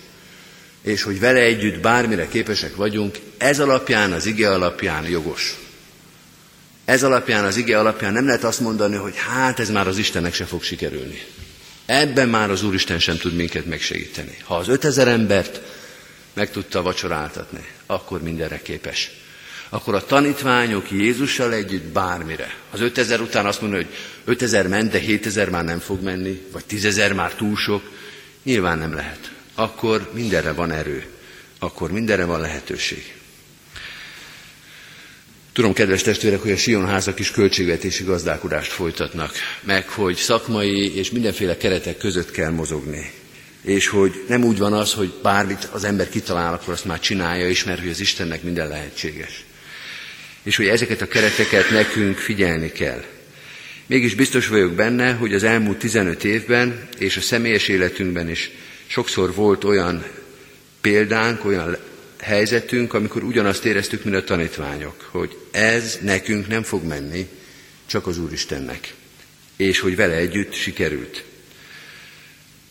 és 0.82 1.02
hogy 1.02 1.20
vele 1.20 1.40
együtt 1.40 1.80
bármire 1.80 2.28
képesek 2.28 2.76
vagyunk, 2.76 3.18
ez 3.38 3.60
alapján, 3.60 4.12
az 4.12 4.26
ige 4.26 4.50
alapján 4.50 5.08
jogos. 5.08 5.56
Ez 6.90 7.02
alapján, 7.02 7.44
az 7.44 7.56
ige 7.56 7.78
alapján 7.78 8.12
nem 8.12 8.26
lehet 8.26 8.44
azt 8.44 8.60
mondani, 8.60 8.96
hogy 8.96 9.14
hát 9.16 9.58
ez 9.58 9.70
már 9.70 9.86
az 9.86 9.98
Istennek 9.98 10.34
se 10.34 10.44
fog 10.44 10.62
sikerülni. 10.62 11.22
Ebben 11.86 12.28
már 12.28 12.50
az 12.50 12.62
Úristen 12.62 12.98
sem 12.98 13.16
tud 13.16 13.34
minket 13.34 13.66
megsegíteni. 13.66 14.36
Ha 14.44 14.56
az 14.56 14.68
5000 14.68 15.08
embert 15.08 15.60
meg 16.32 16.50
tudta 16.50 16.82
vacsoráltatni, 16.82 17.64
akkor 17.86 18.22
mindenre 18.22 18.62
képes. 18.62 19.10
Akkor 19.68 19.94
a 19.94 20.04
tanítványok 20.04 20.90
Jézussal 20.90 21.52
együtt 21.52 21.84
bármire. 21.84 22.54
Az 22.70 22.80
5000 22.80 23.20
után 23.20 23.46
azt 23.46 23.60
mondja, 23.60 23.78
hogy 23.78 23.94
5000 24.24 24.66
ment, 24.68 24.90
de 24.90 24.98
7000 24.98 25.48
már 25.48 25.64
nem 25.64 25.78
fog 25.78 26.02
menni, 26.02 26.40
vagy 26.52 26.64
10.000 26.70 27.14
már 27.14 27.34
túl 27.34 27.56
sok. 27.56 27.82
Nyilván 28.42 28.78
nem 28.78 28.94
lehet. 28.94 29.30
Akkor 29.54 30.10
mindenre 30.12 30.52
van 30.52 30.70
erő. 30.70 31.06
Akkor 31.58 31.90
mindenre 31.90 32.24
van 32.24 32.40
lehetőség. 32.40 33.19
Tudom, 35.60 35.74
kedves 35.74 36.02
testvérek, 36.02 36.40
hogy 36.40 36.50
a 36.50 36.56
Sionházak 36.56 37.18
is 37.18 37.30
költségvetési 37.30 38.04
gazdálkodást 38.04 38.70
folytatnak, 38.70 39.32
meg 39.62 39.88
hogy 39.88 40.16
szakmai 40.16 40.96
és 40.96 41.10
mindenféle 41.10 41.56
keretek 41.56 41.96
között 41.96 42.30
kell 42.30 42.50
mozogni. 42.50 43.10
És 43.62 43.88
hogy 43.88 44.24
nem 44.28 44.44
úgy 44.44 44.58
van 44.58 44.72
az, 44.72 44.92
hogy 44.92 45.12
bármit 45.22 45.68
az 45.72 45.84
ember 45.84 46.08
kitalál, 46.08 46.52
akkor 46.52 46.72
azt 46.72 46.84
már 46.84 47.00
csinálja 47.00 47.48
is, 47.48 47.64
mert 47.64 47.80
hogy 47.80 47.88
az 47.88 48.00
Istennek 48.00 48.42
minden 48.42 48.68
lehetséges. 48.68 49.44
És 50.42 50.56
hogy 50.56 50.68
ezeket 50.68 51.00
a 51.00 51.08
kereteket 51.08 51.70
nekünk 51.70 52.18
figyelni 52.18 52.72
kell. 52.72 53.04
Mégis 53.86 54.14
biztos 54.14 54.48
vagyok 54.48 54.72
benne, 54.72 55.12
hogy 55.12 55.34
az 55.34 55.42
elmúlt 55.42 55.78
15 55.78 56.24
évben 56.24 56.88
és 56.98 57.16
a 57.16 57.20
személyes 57.20 57.68
életünkben 57.68 58.30
is 58.30 58.50
sokszor 58.86 59.34
volt 59.34 59.64
olyan 59.64 60.04
példánk, 60.80 61.44
olyan 61.44 61.76
helyzetünk, 62.20 62.94
amikor 62.94 63.22
ugyanazt 63.22 63.64
éreztük, 63.64 64.04
mint 64.04 64.16
a 64.16 64.24
tanítványok, 64.24 65.08
hogy 65.10 65.36
ez 65.50 65.98
nekünk 66.02 66.48
nem 66.48 66.62
fog 66.62 66.84
menni, 66.84 67.28
csak 67.86 68.06
az 68.06 68.18
Úristennek. 68.18 68.94
És 69.56 69.78
hogy 69.78 69.96
vele 69.96 70.14
együtt 70.14 70.52
sikerült. 70.52 71.24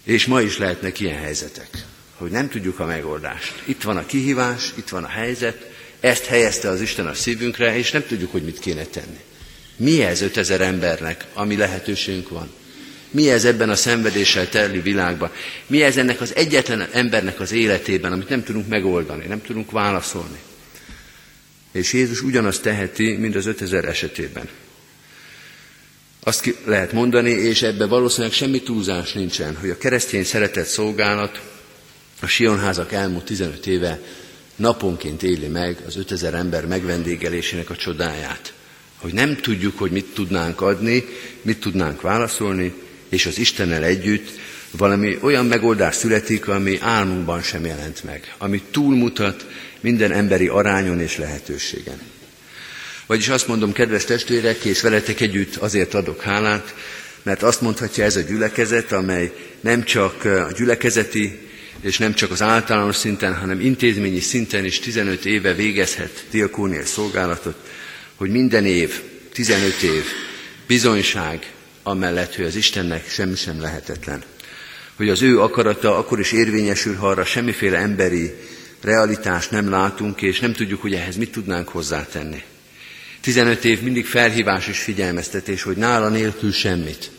És 0.04 0.26
ma 0.26 0.42
is 0.42 0.58
lehetnek 0.58 1.00
ilyen 1.00 1.20
helyzetek, 1.20 1.70
hogy 2.16 2.32
nem 2.32 2.50
tudjuk 2.50 2.80
a 2.80 2.86
megoldást. 2.86 3.54
Itt 3.66 3.82
van 3.82 3.98
a 3.98 4.06
kihívás, 4.06 4.74
itt 4.76 4.90
van 4.90 5.04
a 5.04 5.08
helyzet, 5.08 5.72
ezt 6.00 6.26
helyezte 6.26 6.70
az 6.70 6.82
Isten 6.82 7.08
a 7.08 7.14
szívünkre, 7.14 7.78
és 7.78 7.92
nem 7.92 8.06
tudjuk, 8.08 8.32
hogy 8.32 8.44
mit 8.44 8.60
kéne 8.60 8.84
tenni. 8.84 9.20
Mi 9.76 10.02
ez 10.04 10.22
5000 10.22 10.62
embernek, 10.62 11.26
ami 11.34 11.56
lehetőségünk 11.58 12.30
van? 12.30 12.52
Mi 13.12 13.30
ez 13.30 13.46
ebben 13.46 13.70
a 13.70 13.76
szenvedéssel 13.76 14.50
terli 14.50 14.80
világban? 14.80 15.32
Mi 15.68 15.82
ez 15.82 15.98
ennek 15.98 16.22
az 16.22 16.36
egyetlen 16.36 16.88
embernek 16.92 17.40
az 17.40 17.52
életében, 17.52 18.12
amit 18.12 18.30
nem 18.30 18.44
tudunk 18.44 18.68
megoldani, 18.68 19.26
nem 19.26 19.42
tudunk 19.42 19.72
válaszolni? 19.72 20.40
És 21.72 21.94
Jézus 21.94 22.22
ugyanazt 22.22 22.62
teheti, 22.62 23.16
mint 23.16 23.36
az 23.36 23.46
5000 23.46 23.86
esetében. 23.86 24.50
Azt 26.24 26.42
ki 26.42 26.56
lehet 26.66 26.92
mondani, 26.92 27.30
és 27.30 27.62
ebben 27.62 27.90
valószínűleg 27.90 28.34
semmi 28.34 28.62
túlzás 28.62 29.14
nincsen, 29.14 29.56
hogy 29.56 29.70
a 29.70 29.78
keresztény 29.78 30.24
szeretett 30.24 30.68
szolgálat 30.68 31.42
a 32.22 32.28
Sionházak 32.28 32.92
elmúlt 32.92 33.26
15 33.26 33.68
éve 33.68 34.00
naponként 34.56 35.24
éli 35.24 35.48
meg 35.48 35.78
az 35.88 35.98
5000 35.98 36.34
ember 36.34 36.66
megvendégelésének 36.66 37.70
a 37.70 37.76
csodáját. 37.76 38.54
Hogy 38.98 39.14
nem 39.14 39.36
tudjuk, 39.36 39.78
hogy 39.78 39.92
mit 39.92 40.14
tudnánk 40.14 40.62
adni, 40.62 41.06
mit 41.42 41.60
tudnánk 41.60 42.02
válaszolni, 42.02 42.74
és 43.10 43.26
az 43.26 43.38
Istennel 43.38 43.84
együtt 43.84 44.30
valami 44.72 45.18
olyan 45.22 45.46
megoldás 45.46 45.96
születik, 45.96 46.48
ami 46.48 46.78
álmunkban 46.82 47.42
sem 47.42 47.66
jelent 47.66 48.04
meg, 48.04 48.34
ami 48.38 48.62
túlmutat 48.72 49.46
minden 49.80 50.12
emberi 50.12 50.48
arányon 50.48 51.00
és 51.00 51.18
lehetőségen. 51.18 52.02
Vagyis 53.06 53.28
azt 53.30 53.48
mondom, 53.48 53.72
kedves 53.72 54.06
testvérek, 54.06 54.64
és 54.64 54.82
veletek 54.82 55.20
együtt 55.20 55.56
azért 55.56 55.94
adok 55.94 56.22
hálát, 56.22 56.76
mert 57.24 57.44
azt 57.44 57.62
mondhatja 57.62 58.04
ez 58.04 58.16
a 58.16 58.22
gyülekezet, 58.22 58.92
amely 58.92 59.32
nem 59.60 59.84
csak 59.84 60.26
a 60.26 60.52
gyülekezeti 60.58 61.40
és 61.82 61.98
nem 61.98 62.14
csak 62.14 62.32
az 62.32 62.42
általános 62.42 62.96
szinten, 62.96 63.36
hanem 63.36 63.60
intézményi 63.60 64.20
szinten 64.20 64.66
is 64.66 64.80
15 64.80 65.26
éve 65.26 65.54
végezhet 65.54 66.26
diakóniai 66.32 66.86
szolgálatot, 66.86 67.56
hogy 68.16 68.30
minden 68.30 68.66
év, 68.66 69.02
15 69.34 69.82
év 69.82 70.04
bizonyság 70.68 71.52
amellett, 71.84 72.36
hogy 72.36 72.46
az 72.46 72.56
Istennek 72.56 73.10
semmi 73.10 73.36
sem 73.36 73.62
lehetetlen. 73.62 74.24
Hogy 74.96 75.10
az 75.10 75.22
ő 75.22 75.42
akarata 75.42 75.98
akkor 75.98 76.20
is 76.20 76.32
érvényesül, 76.32 76.96
ha 76.96 77.08
arra 77.08 77.26
semmiféle 77.26 77.78
emberi 77.78 78.34
realitást 78.82 79.52
nem 79.52 79.70
látunk, 79.70 80.22
és 80.22 80.40
nem 80.40 80.54
tudjuk, 80.54 80.82
hogy 80.82 80.94
ehhez 80.94 81.16
mit 81.16 81.32
tudnánk 81.32 81.68
hozzátenni. 81.68 82.44
15 83.22 83.66
év 83.66 83.82
mindig 83.82 84.06
felhívás 84.06 84.68
és 84.68 84.80
figyelmeztetés, 84.80 85.64
hogy 85.64 85.78
nála 85.78 86.10
nélkül 86.10 86.52
semmit. 86.52 87.12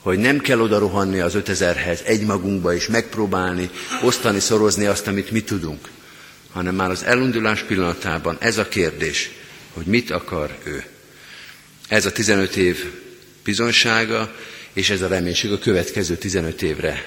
Hogy 0.00 0.18
nem 0.18 0.38
kell 0.38 0.60
oda 0.60 0.78
rohanni 0.78 1.20
az 1.20 1.34
5000-hez 1.36 2.04
egymagunkba 2.04 2.74
és 2.74 2.86
megpróbálni, 2.86 3.70
osztani, 4.02 4.40
szorozni 4.40 4.84
azt, 4.84 5.06
amit 5.06 5.30
mi 5.30 5.40
tudunk. 5.40 5.88
Hanem 6.52 6.74
már 6.74 6.90
az 6.90 7.04
elindulás 7.04 7.62
pillanatában 7.62 8.36
ez 8.40 8.58
a 8.58 8.68
kérdés, 8.68 9.30
hogy 9.72 9.86
mit 9.86 10.10
akar 10.10 10.58
ő. 10.64 10.84
Ez 11.88 12.06
a 12.06 12.12
15 12.12 12.56
év 12.56 12.84
bizonsága, 13.46 14.34
és 14.72 14.90
ez 14.90 15.02
a 15.02 15.08
reménység 15.08 15.52
a 15.52 15.58
következő 15.58 16.16
15 16.16 16.62
évre, 16.62 17.04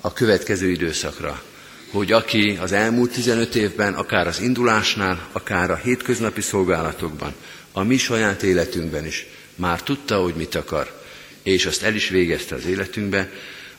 a 0.00 0.12
következő 0.12 0.70
időszakra. 0.70 1.42
Hogy 1.90 2.12
aki 2.12 2.58
az 2.60 2.72
elmúlt 2.72 3.12
15 3.12 3.54
évben, 3.54 3.94
akár 3.94 4.26
az 4.26 4.40
indulásnál, 4.40 5.28
akár 5.32 5.70
a 5.70 5.76
hétköznapi 5.76 6.40
szolgálatokban, 6.40 7.34
a 7.72 7.82
mi 7.82 7.96
saját 7.96 8.42
életünkben 8.42 9.06
is 9.06 9.26
már 9.54 9.82
tudta, 9.82 10.16
hogy 10.22 10.34
mit 10.34 10.54
akar, 10.54 11.02
és 11.42 11.66
azt 11.66 11.82
el 11.82 11.94
is 11.94 12.08
végezte 12.08 12.54
az 12.54 12.66
életünkbe, 12.66 13.30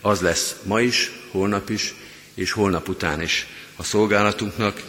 az 0.01 0.19
lesz 0.21 0.55
ma 0.63 0.81
is, 0.81 1.11
holnap 1.31 1.69
is, 1.69 1.93
és 2.33 2.51
holnap 2.51 2.89
után 2.89 3.21
is 3.21 3.47
a 3.75 3.83
szolgálatunknak, 3.83 4.81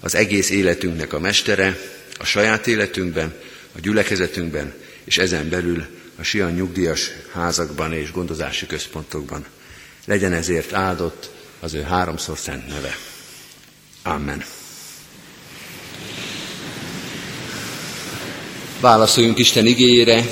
az 0.00 0.14
egész 0.14 0.50
életünknek 0.50 1.12
a 1.12 1.20
mestere, 1.20 1.78
a 2.18 2.24
saját 2.24 2.66
életünkben, 2.66 3.34
a 3.76 3.80
gyülekezetünkben, 3.80 4.74
és 5.04 5.18
ezen 5.18 5.48
belül 5.48 5.86
a 6.22 6.24
Sian 6.24 6.52
nyugdíjas 6.52 7.10
házakban 7.32 7.92
és 7.92 8.12
gondozási 8.12 8.66
központokban. 8.66 9.44
Legyen 10.04 10.32
ezért 10.32 10.72
áldott 10.72 11.30
az 11.60 11.74
ő 11.74 11.82
háromszor 11.82 12.38
szent 12.38 12.68
neve. 12.68 12.96
Amen. 14.02 14.44
Válaszoljunk 18.80 19.38
Isten 19.38 19.66
igényére, 19.66 20.24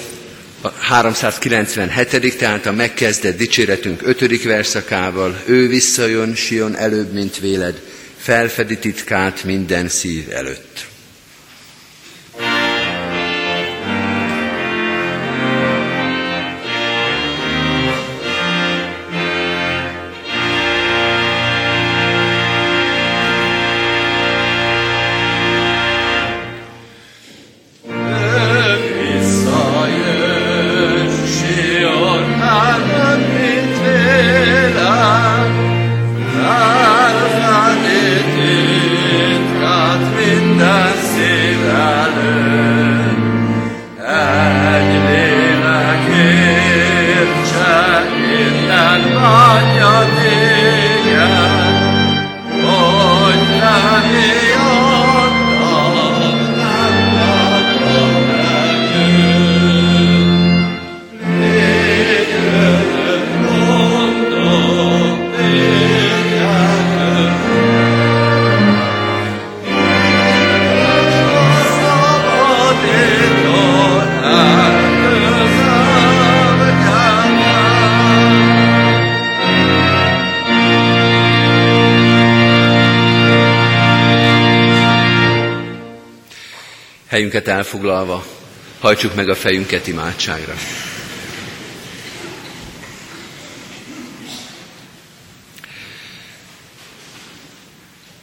a 0.60 0.68
397. 0.68 2.36
tehát 2.36 2.66
a 2.66 2.72
megkezdett 2.72 3.36
dicséretünk 3.36 4.00
5. 4.02 4.42
verszakával. 4.42 5.42
Ő 5.46 5.68
visszajön, 5.68 6.34
Sion 6.34 6.76
előbb, 6.76 7.12
mint 7.12 7.38
véled, 7.38 7.82
felfedi 8.16 8.78
titkát 8.78 9.44
minden 9.44 9.88
szív 9.88 10.32
előtt. 10.32 10.89
Helyünket 87.20 87.48
elfoglalva, 87.48 88.26
hajtsuk 88.78 89.14
meg 89.14 89.28
a 89.28 89.34
fejünket 89.34 89.86
imádságra. 89.86 90.54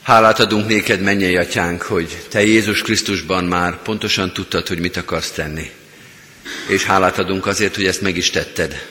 Hálát 0.02 0.40
adunk 0.40 0.68
néked, 0.68 1.02
mennyei 1.02 1.38
atyánk, 1.38 1.82
hogy 1.82 2.26
te 2.30 2.44
Jézus 2.44 2.82
Krisztusban 2.82 3.44
már 3.44 3.82
pontosan 3.82 4.34
tudtad, 4.34 4.68
hogy 4.68 4.80
mit 4.80 4.98
akarsz 4.98 5.32
tenni. 5.32 5.72
És 6.68 6.84
hálát 6.84 7.20
adunk 7.20 7.46
azért, 7.46 7.76
hogy 7.76 7.86
ezt 7.86 8.02
meg 8.02 8.18
is 8.18 8.30
tetted, 8.30 8.88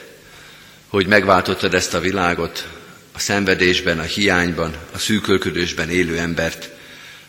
hogy 0.89 1.07
megváltottad 1.07 1.75
ezt 1.75 1.95
a 1.95 2.01
világot, 2.01 2.69
a 3.13 3.19
szenvedésben, 3.19 3.99
a 3.99 4.03
hiányban, 4.03 4.77
a 4.93 4.99
szűkölködésben 4.99 5.91
élő 5.91 6.19
embert, 6.19 6.71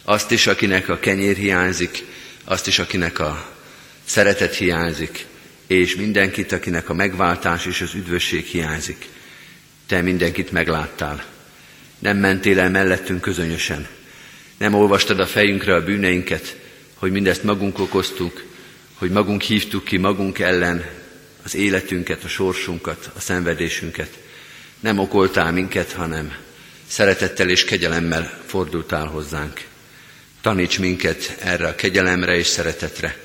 azt 0.03 0.31
is, 0.31 0.47
akinek 0.47 0.89
a 0.89 0.99
kenyér 0.99 1.35
hiányzik, 1.35 2.05
azt 2.49 2.67
is, 2.67 2.79
akinek 2.79 3.19
a 3.19 3.55
szeretet 4.05 4.55
hiányzik, 4.55 5.25
és 5.67 5.95
mindenkit, 5.95 6.51
akinek 6.51 6.89
a 6.89 6.93
megváltás 6.93 7.65
és 7.65 7.81
az 7.81 7.93
üdvösség 7.93 8.45
hiányzik. 8.45 9.10
Te 9.86 10.01
mindenkit 10.01 10.51
megláttál. 10.51 11.25
Nem 11.99 12.17
mentél 12.17 12.60
el 12.60 12.69
mellettünk 12.69 13.21
közönösen. 13.21 13.88
Nem 14.57 14.73
olvastad 14.73 15.19
a 15.19 15.25
fejünkre 15.25 15.75
a 15.75 15.83
bűneinket, 15.83 16.57
hogy 16.95 17.12
mindezt 17.12 17.43
magunk 17.43 17.79
okoztuk, 17.79 18.43
hogy 18.93 19.12
magunk 19.12 19.41
hívtuk 19.41 19.83
ki 19.83 19.97
magunk 19.97 20.39
ellen 20.39 20.86
az 21.43 21.55
életünket, 21.55 22.23
a 22.23 22.27
sorsunkat, 22.27 23.12
a 23.15 23.19
szenvedésünket. 23.19 24.17
Nem 24.79 24.99
okoltál 24.99 25.51
minket, 25.51 25.91
hanem 25.91 26.36
szeretettel 26.88 27.49
és 27.49 27.65
kegyelemmel 27.65 28.41
fordultál 28.45 29.05
hozzánk. 29.05 29.65
Taníts 30.47 30.79
minket 30.79 31.36
erre 31.39 31.67
a 31.67 31.75
kegyelemre 31.75 32.36
és 32.38 32.47
szeretetre, 32.47 33.17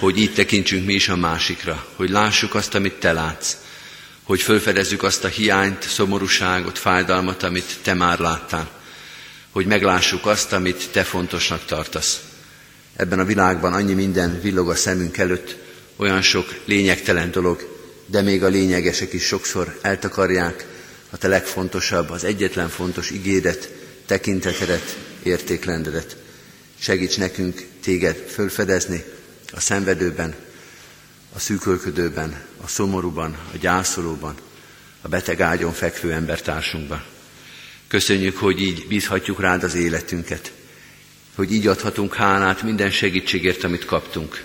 hogy 0.00 0.18
így 0.18 0.34
tekintsünk 0.34 0.86
mi 0.86 0.94
is 0.94 1.08
a 1.08 1.16
másikra, 1.16 1.86
hogy 1.96 2.10
lássuk 2.10 2.54
azt, 2.54 2.74
amit 2.74 2.94
Te 2.94 3.12
látsz, 3.12 3.56
hogy 4.22 4.40
fölfedezzük 4.40 5.02
azt 5.02 5.24
a 5.24 5.28
hiányt, 5.28 5.82
szomorúságot, 5.82 6.78
fájdalmat, 6.78 7.42
amit 7.42 7.78
Te 7.82 7.94
már 7.94 8.18
láttál, 8.18 8.70
hogy 9.50 9.66
meglássuk 9.66 10.26
azt, 10.26 10.52
amit 10.52 10.88
Te 10.90 11.02
fontosnak 11.02 11.64
tartasz. 11.64 12.20
Ebben 12.96 13.18
a 13.18 13.24
világban 13.24 13.72
annyi 13.72 13.94
minden 13.94 14.40
villog 14.40 14.70
a 14.70 14.74
szemünk 14.74 15.18
előtt, 15.18 15.56
olyan 15.96 16.22
sok 16.22 16.54
lényegtelen 16.64 17.30
dolog, 17.30 17.78
de 18.06 18.22
még 18.22 18.42
a 18.42 18.48
lényegesek 18.48 19.12
is 19.12 19.24
sokszor 19.24 19.78
eltakarják 19.82 20.66
a 21.10 21.16
te 21.16 21.28
legfontosabb, 21.28 22.10
az 22.10 22.24
egyetlen 22.24 22.68
fontos 22.68 23.10
igédet, 23.10 23.70
tekintetedet, 24.06 24.96
értéklendedet. 25.22 26.16
Segíts 26.82 27.18
nekünk 27.18 27.66
téged 27.80 28.16
fölfedezni 28.16 29.04
a 29.52 29.60
szenvedőben, 29.60 30.34
a 31.32 31.38
szűkölködőben, 31.38 32.42
a 32.64 32.68
szomorúban, 32.68 33.38
a 33.52 33.56
gyászolóban, 33.56 34.34
a 35.00 35.08
beteg 35.08 35.40
ágyon 35.40 35.72
fekvő 35.72 36.12
embertársunkban. 36.12 37.04
Köszönjük, 37.88 38.36
hogy 38.36 38.60
így 38.60 38.86
bízhatjuk 38.88 39.40
rád 39.40 39.62
az 39.62 39.74
életünket, 39.74 40.52
hogy 41.34 41.52
így 41.52 41.66
adhatunk 41.66 42.14
hálát 42.14 42.62
minden 42.62 42.90
segítségért, 42.90 43.64
amit 43.64 43.84
kaptunk, 43.84 44.44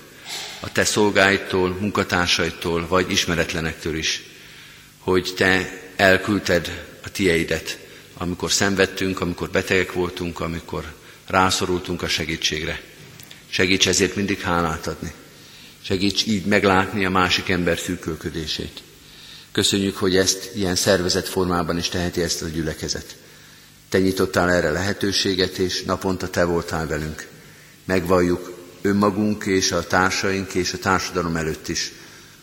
a 0.60 0.72
te 0.72 0.86
szolgáitól, 0.86 1.70
munkatársaitól, 1.80 2.88
vagy 2.88 3.12
ismeretlenektől 3.12 3.96
is, 3.96 4.24
hogy 5.00 5.34
te 5.38 5.82
elküldted 5.96 6.86
a 7.04 7.12
tieidet, 7.12 7.78
amikor 8.18 8.52
szenvedtünk, 8.52 9.22
amikor 9.22 9.50
betegek 9.50 9.94
voltunk, 9.94 10.40
amikor 10.40 10.97
rászorultunk 11.28 12.02
a 12.02 12.08
segítségre. 12.08 12.82
Segíts 13.50 13.88
ezért 13.88 14.16
mindig 14.16 14.40
hálát 14.40 14.88
adni. 14.88 15.14
Segíts 15.82 16.26
így 16.26 16.46
meglátni 16.46 17.06
a 17.06 17.10
másik 17.10 17.50
ember 17.50 17.78
szűkölködését. 17.80 18.82
Köszönjük, 19.52 19.98
hogy 19.98 20.16
ezt 20.16 20.52
ilyen 20.56 20.76
szervezett 20.76 21.28
formában 21.28 21.78
is 21.78 21.90
teheti 21.90 22.22
ezt 22.22 22.42
a 22.42 22.48
gyülekezet. 22.48 23.16
Te 23.90 24.00
nyitottál 24.00 24.52
erre 24.52 24.72
lehetőséget, 24.72 25.58
és 25.58 25.84
naponta 25.84 26.30
Te 26.30 26.44
voltál 26.44 26.88
velünk. 26.88 27.28
Megvalljuk 27.86 28.58
önmagunk 28.82 29.46
és 29.46 29.72
a 29.72 29.88
társaink 29.88 30.54
és 30.54 30.74
a 30.74 30.78
társadalom 30.78 31.36
előtt 31.36 31.68
is, 31.68 31.92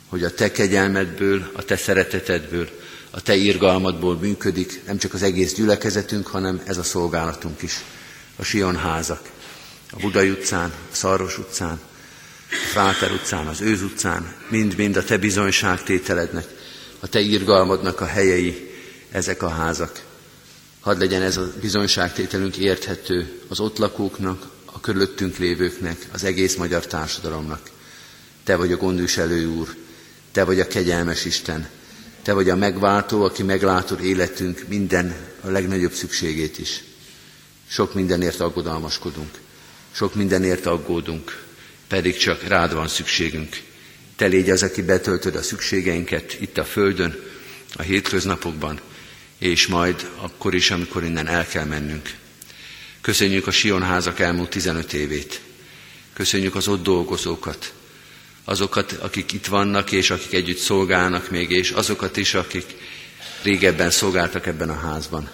hogy 0.08 0.24
a 0.24 0.34
Te 0.34 0.50
kegyelmedből, 0.50 1.50
a 1.52 1.62
Te 1.64 1.76
szeretetedből, 1.76 2.68
a 3.10 3.20
Te 3.20 3.34
irgalmadból 3.34 4.18
működik 4.18 4.80
nem 4.86 4.98
csak 4.98 5.14
az 5.14 5.22
egész 5.22 5.54
gyülekezetünk, 5.54 6.26
hanem 6.26 6.62
ez 6.66 6.78
a 6.78 6.82
szolgálatunk 6.82 7.62
is. 7.62 7.84
A 8.36 8.42
Sion 8.42 8.76
házak, 8.76 9.30
a 9.90 9.96
Budai 10.00 10.30
utcán, 10.30 10.72
a 10.92 10.94
Szaros 10.94 11.38
utcán, 11.38 11.80
a 12.50 12.68
Fráter 12.70 13.12
utcán, 13.12 13.46
az 13.46 13.60
Őz 13.60 13.82
utcán, 13.82 14.34
mind-mind 14.48 14.96
a 14.96 15.04
Te 15.04 15.16
bizonyságtételednek, 15.16 16.46
a 17.00 17.06
Te 17.06 17.20
irgalmadnak 17.20 18.00
a 18.00 18.06
helyei, 18.06 18.74
ezek 19.10 19.42
a 19.42 19.48
házak. 19.48 20.02
Hadd 20.80 20.98
legyen 20.98 21.22
ez 21.22 21.36
a 21.36 21.52
bizonyságtételünk 21.60 22.56
érthető 22.56 23.40
az 23.48 23.60
ott 23.60 23.78
lakóknak, 23.78 24.46
a 24.64 24.80
körülöttünk 24.80 25.36
lévőknek, 25.36 26.06
az 26.12 26.24
egész 26.24 26.54
magyar 26.54 26.86
társadalomnak. 26.86 27.70
Te 28.44 28.56
vagy 28.56 28.72
a 28.72 28.76
gondviselő 28.76 29.46
Úr, 29.46 29.74
Te 30.32 30.44
vagy 30.44 30.60
a 30.60 30.66
kegyelmes 30.66 31.24
Isten, 31.24 31.68
Te 32.22 32.32
vagy 32.32 32.50
a 32.50 32.56
megváltó, 32.56 33.22
aki 33.22 33.42
meglátod 33.42 34.04
életünk 34.04 34.64
minden, 34.68 35.16
a 35.40 35.48
legnagyobb 35.48 35.92
szükségét 35.92 36.58
is. 36.58 36.84
Sok 37.68 37.94
mindenért 37.94 38.40
aggodalmaskodunk, 38.40 39.38
sok 39.92 40.14
mindenért 40.14 40.66
aggódunk, 40.66 41.44
pedig 41.88 42.16
csak 42.16 42.42
rád 42.42 42.74
van 42.74 42.88
szükségünk. 42.88 43.60
Te 44.16 44.26
légy 44.26 44.50
az, 44.50 44.62
aki 44.62 44.82
betöltöd 44.82 45.34
a 45.34 45.42
szükségeinket 45.42 46.36
itt 46.40 46.58
a 46.58 46.64
Földön, 46.64 47.16
a 47.76 47.82
hétköznapokban, 47.82 48.80
és 49.38 49.66
majd 49.66 50.10
akkor 50.16 50.54
is, 50.54 50.70
amikor 50.70 51.04
innen 51.04 51.26
el 51.26 51.46
kell 51.46 51.64
mennünk. 51.64 52.14
Köszönjük 53.00 53.46
a 53.46 53.50
Sionházak 53.50 54.20
elmúlt 54.20 54.50
15 54.50 54.92
évét. 54.92 55.40
Köszönjük 56.12 56.54
az 56.54 56.68
ott 56.68 56.82
dolgozókat, 56.82 57.72
azokat, 58.44 58.92
akik 58.92 59.32
itt 59.32 59.46
vannak, 59.46 59.92
és 59.92 60.10
akik 60.10 60.32
együtt 60.32 60.58
szolgálnak 60.58 61.30
még, 61.30 61.50
és 61.50 61.70
azokat 61.70 62.16
is, 62.16 62.34
akik 62.34 62.76
régebben 63.42 63.90
szolgáltak 63.90 64.46
ebben 64.46 64.68
a 64.68 64.78
házban. 64.78 65.30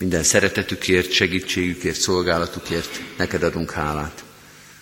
Minden 0.00 0.22
szeretetükért, 0.22 1.12
segítségükért, 1.12 2.00
szolgálatukért 2.00 3.00
neked 3.16 3.42
adunk 3.42 3.70
hálát. 3.70 4.24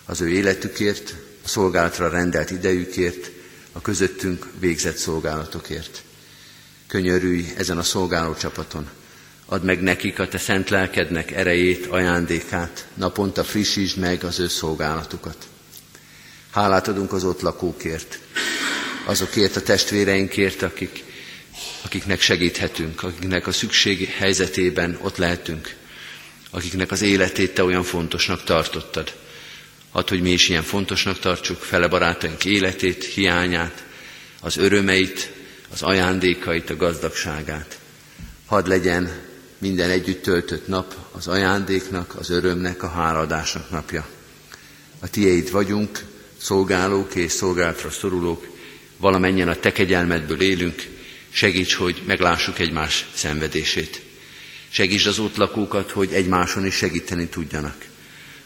Az 0.05 0.21
ő 0.21 0.29
életükért, 0.29 1.15
a 1.45 1.49
szolgálatra 1.49 2.09
rendelt 2.09 2.51
idejükért, 2.51 3.31
a 3.73 3.81
közöttünk 3.81 4.47
végzett 4.59 4.97
szolgálatokért. 4.97 6.03
Könyörülj 6.87 7.45
ezen 7.57 7.79
a 7.79 7.83
szolgáló 7.83 8.35
csapaton. 8.35 8.89
Add 9.47 9.63
meg 9.63 9.83
nekik 9.83 10.19
a 10.19 10.29
te 10.29 10.39
szent 10.39 10.71
lelkednek 10.71 11.31
erejét, 11.31 11.87
ajándékát, 11.87 12.87
naponta 12.95 13.45
frissítsd 13.45 13.99
meg 13.99 14.25
az 14.25 14.39
ő 14.39 14.49
szolgálatukat. 14.49 15.47
Hálát 16.51 16.89
adunk 16.89 17.13
az 17.13 17.25
ott 17.25 17.41
lakókért, 17.41 18.19
azokért 19.07 19.57
a 19.57 19.63
testvéreinkért, 19.63 20.63
akik, 20.63 21.05
akiknek 21.89 22.21
segíthetünk, 22.21 23.03
akiknek 23.03 23.47
a 23.47 23.53
szükség 23.53 24.09
helyzetében 24.09 24.99
ott 25.03 25.17
lehetünk, 25.17 25.75
akiknek 26.51 26.91
az 26.91 27.03
életét 27.03 27.55
te 27.55 27.65
olyan 27.65 27.83
fontosnak 27.83 28.45
tartottad. 28.45 29.15
Add, 29.93 30.09
hogy 30.09 30.21
mi 30.21 30.31
is 30.31 30.49
ilyen 30.49 30.63
fontosnak 30.63 31.19
tartsuk 31.19 31.57
fele 31.57 31.89
barátaink 31.89 32.45
életét, 32.45 33.05
hiányát, 33.05 33.85
az 34.41 34.57
örömeit, 34.57 35.31
az 35.73 35.83
ajándékait, 35.83 36.71
a 36.71 36.77
gazdagságát. 36.77 37.79
Hadd 38.47 38.69
legyen 38.69 39.11
minden 39.59 39.91
együtt 39.91 40.23
töltött 40.23 40.67
nap 40.67 40.95
az 41.13 41.27
ajándéknak, 41.29 42.15
az 42.19 42.31
örömnek, 42.31 42.83
a 42.83 42.89
háladásnak 42.89 43.71
napja. 43.71 44.07
A 45.01 45.11
tiéd 45.11 45.51
vagyunk, 45.51 46.05
szolgálók 46.37 47.15
és 47.15 47.33
szolgálatra 47.33 47.91
szorulók, 47.91 48.47
valamennyien 48.97 49.49
a 49.49 49.57
te 49.57 49.73
kegyelmedből 49.73 50.41
élünk, 50.41 50.97
segíts, 51.39 51.75
hogy 51.75 52.03
meglássuk 52.07 52.59
egymás 52.59 53.07
szenvedését. 53.15 54.01
Segíts 54.69 55.07
az 55.07 55.19
ott 55.19 55.37
lakókat, 55.37 55.91
hogy 55.91 56.13
egymáson 56.13 56.67
is 56.67 56.75
segíteni 56.75 57.27
tudjanak, 57.27 57.85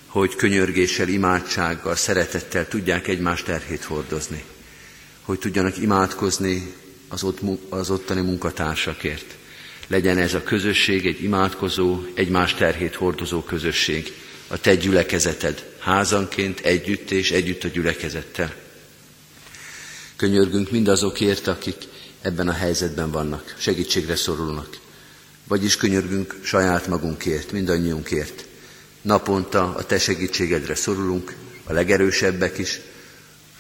hogy 0.07 0.37
könyörgéssel, 0.37 1.09
imádsággal, 1.09 1.97
szeretettel 1.97 2.69
tudják 2.69 3.09
egymás 3.09 3.43
terhét 3.43 3.85
hordozni, 3.85 4.45
hogy 5.23 5.39
tudjanak 5.39 5.79
imádkozni 5.79 6.73
az, 7.09 7.23
ott, 7.23 7.41
az 7.69 7.91
ottani 7.91 8.21
munkatársakért. 8.21 9.35
Legyen 9.87 10.19
ez 10.19 10.35
a 10.35 10.43
közösség 10.43 11.07
egy 11.07 11.23
imádkozó, 11.23 12.01
egymás 12.15 12.55
terhét 12.55 12.95
hordozó 12.95 13.43
közösség, 13.43 14.13
a 14.49 14.61
te 14.61 14.75
gyülekezeted, 14.75 15.65
házanként 15.79 16.61
együtt 16.61 17.11
és 17.11 17.31
együtt 17.31 17.65
a 17.65 17.69
gyülekezettel. 17.69 18.55
Könyörgünk 20.17 20.71
mindazokért, 20.71 21.47
akik 21.47 21.91
ebben 22.23 22.49
a 22.49 22.53
helyzetben 22.53 23.11
vannak, 23.11 23.55
segítségre 23.59 24.17
szorulnak. 24.17 24.79
Vagyis 25.45 25.77
könyörgünk 25.77 26.37
saját 26.43 26.87
magunkért, 26.87 27.53
mindannyiunkért. 27.53 28.45
Naponta 29.03 29.75
a 29.75 29.87
te 29.87 29.99
segítségedre 29.99 30.75
szorulunk, 30.75 31.35
a 31.65 31.73
legerősebbek 31.73 32.59
is, 32.59 32.81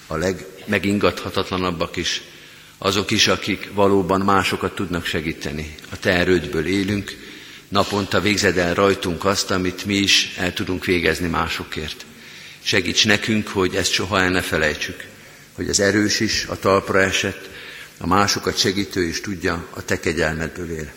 a 0.06 0.16
legmegingathatatlanabbak 0.16 1.96
is, 1.96 2.22
azok 2.78 3.10
is, 3.10 3.28
akik 3.28 3.70
valóban 3.74 4.20
másokat 4.20 4.74
tudnak 4.74 5.04
segíteni. 5.04 5.74
A 5.90 5.98
te 5.98 6.10
erődből 6.10 6.66
élünk, 6.66 7.16
naponta 7.68 8.20
végzed 8.20 8.58
el 8.58 8.74
rajtunk 8.74 9.24
azt, 9.24 9.50
amit 9.50 9.84
mi 9.84 9.94
is 9.94 10.34
el 10.36 10.52
tudunk 10.52 10.84
végezni 10.84 11.28
másokért. 11.28 12.04
Segíts 12.62 13.06
nekünk, 13.06 13.48
hogy 13.48 13.74
ezt 13.74 13.92
soha 13.92 14.20
el 14.20 14.30
ne 14.30 14.42
felejtsük, 14.42 15.06
hogy 15.52 15.68
az 15.68 15.80
erős 15.80 16.20
is 16.20 16.44
a 16.48 16.58
talpra 16.58 17.00
esett, 17.00 17.51
a 17.98 18.06
másokat 18.06 18.58
segítő 18.58 19.02
is 19.02 19.20
tudja, 19.20 19.68
a 19.70 19.84
te 19.84 20.00
kegyelmedből 20.00 20.70
él. 20.70 20.92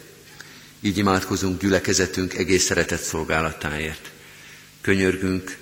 Így 0.81 0.97
imádkozunk 0.97 1.61
gyülekezetünk 1.61 2.33
egész 2.33 2.63
szeretett 2.63 3.01
szolgálatáért. 3.01 4.11
Könyörgünk 4.81 5.57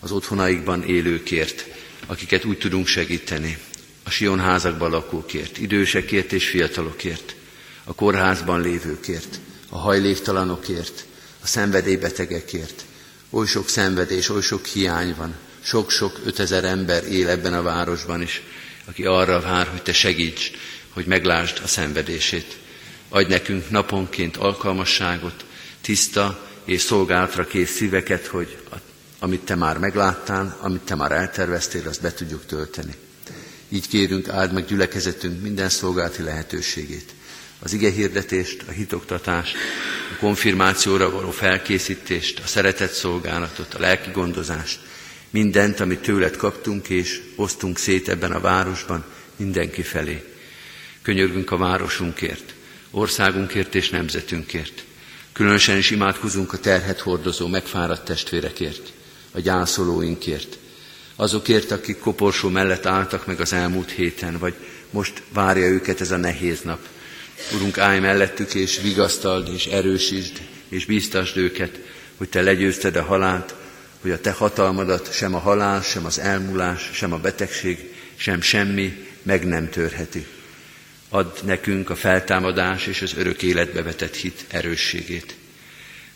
az 0.00 0.12
otthonaikban 0.12 0.82
élőkért, 0.82 1.66
akiket 2.06 2.44
úgy 2.44 2.58
tudunk 2.58 2.86
segíteni, 2.86 3.58
a 4.02 4.10
Sion 4.10 4.40
házakban 4.40 4.90
lakókért, 4.90 5.58
idősekért 5.58 6.32
és 6.32 6.48
fiatalokért, 6.48 7.34
a 7.84 7.94
kórházban 7.94 8.60
lévőkért, 8.60 9.40
a 9.68 9.78
hajléktalanokért, 9.78 11.04
a 11.42 11.46
szenvedélybetegekért. 11.46 12.84
Oly 13.30 13.46
sok 13.46 13.68
szenvedés, 13.68 14.28
oly 14.28 14.42
sok 14.42 14.66
hiány 14.66 15.14
van, 15.16 15.34
sok-sok 15.60 16.20
ötezer 16.24 16.64
ember 16.64 17.12
él 17.12 17.28
ebben 17.28 17.54
a 17.54 17.62
városban 17.62 18.22
is, 18.22 18.42
aki 18.88 19.04
arra 19.04 19.40
vár, 19.40 19.66
hogy 19.66 19.82
te 19.82 19.92
segíts, 19.92 20.50
hogy 20.88 21.06
meglásd 21.06 21.60
a 21.62 21.66
szenvedését. 21.66 22.56
Adj 23.08 23.28
nekünk 23.28 23.70
naponként 23.70 24.36
alkalmasságot, 24.36 25.44
tiszta 25.80 26.46
és 26.64 26.80
szolgálatra 26.80 27.44
kész 27.44 27.70
szíveket, 27.70 28.26
hogy 28.26 28.56
amit 29.18 29.40
te 29.40 29.54
már 29.54 29.78
megláttál, 29.78 30.58
amit 30.60 30.80
te 30.80 30.94
már 30.94 31.12
elterveztél, 31.12 31.88
azt 31.88 32.02
be 32.02 32.12
tudjuk 32.12 32.46
tölteni. 32.46 32.94
Így 33.68 33.88
kérünk, 33.88 34.28
áld 34.28 34.52
meg 34.52 34.64
gyülekezetünk 34.66 35.42
minden 35.42 35.68
szolgálati 35.68 36.22
lehetőségét. 36.22 37.14
Az 37.58 37.72
ige 37.72 37.90
hirdetést, 37.90 38.62
a 38.68 38.70
hitoktatást, 38.70 39.54
a 40.14 40.18
konfirmációra 40.18 41.10
való 41.10 41.30
felkészítést, 41.30 42.38
a 42.38 42.46
szeretett 42.46 42.92
szolgálatot, 42.92 43.74
a 43.74 43.80
lelki 43.80 44.10
gondozást, 44.10 44.80
mindent, 45.30 45.80
amit 45.80 46.02
tőled 46.02 46.36
kaptunk 46.36 46.88
és 46.88 47.22
osztunk 47.36 47.78
szét 47.78 48.08
ebben 48.08 48.32
a 48.32 48.40
városban 48.40 49.04
mindenki 49.36 49.82
felé. 49.82 50.24
Könyörgünk 51.02 51.50
a 51.50 51.56
városunkért, 51.56 52.54
országunkért 52.90 53.74
és 53.74 53.90
nemzetünkért. 53.90 54.84
Különösen 55.32 55.76
is 55.76 55.90
imádkozunk 55.90 56.52
a 56.52 56.58
terhet 56.58 57.00
hordozó, 57.00 57.46
megfáradt 57.46 58.04
testvérekért, 58.04 58.92
a 59.32 59.40
gyászolóinkért, 59.40 60.58
azokért, 61.16 61.70
akik 61.70 61.98
koporsó 61.98 62.48
mellett 62.48 62.86
álltak 62.86 63.26
meg 63.26 63.40
az 63.40 63.52
elmúlt 63.52 63.90
héten, 63.90 64.38
vagy 64.38 64.54
most 64.90 65.22
várja 65.32 65.66
őket 65.66 66.00
ez 66.00 66.10
a 66.10 66.16
nehéz 66.16 66.60
nap. 66.60 66.78
Urunk, 67.54 67.78
állj 67.78 68.00
mellettük, 68.00 68.54
és 68.54 68.80
vigasztald, 68.80 69.48
és 69.54 69.66
erősítsd, 69.66 70.40
és 70.68 70.84
bíztasd 70.84 71.36
őket, 71.36 71.80
hogy 72.16 72.28
Te 72.28 72.42
legyőzted 72.42 72.96
a 72.96 73.02
halált, 73.02 73.54
hogy 74.00 74.10
a 74.10 74.20
Te 74.20 74.30
hatalmadat 74.30 75.12
sem 75.12 75.34
a 75.34 75.38
halál, 75.38 75.82
sem 75.82 76.04
az 76.04 76.18
elmúlás, 76.18 76.90
sem 76.92 77.12
a 77.12 77.18
betegség, 77.18 77.94
sem 78.16 78.40
semmi 78.40 79.06
meg 79.22 79.46
nem 79.46 79.68
törheti. 79.68 80.26
Add 81.08 81.32
nekünk 81.44 81.90
a 81.90 81.96
feltámadás 81.96 82.86
és 82.86 83.02
az 83.02 83.14
örök 83.16 83.42
életbe 83.42 83.82
vetett 83.82 84.14
hit 84.14 84.44
erősségét. 84.48 85.34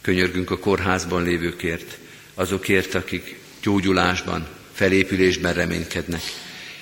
Könyörgünk 0.01 0.51
a 0.51 0.59
kórházban 0.59 1.23
lévőkért, 1.23 1.99
azokért, 2.35 2.95
akik 2.95 3.39
gyógyulásban, 3.63 4.47
felépülésben 4.73 5.55
reménykednek. 5.55 6.23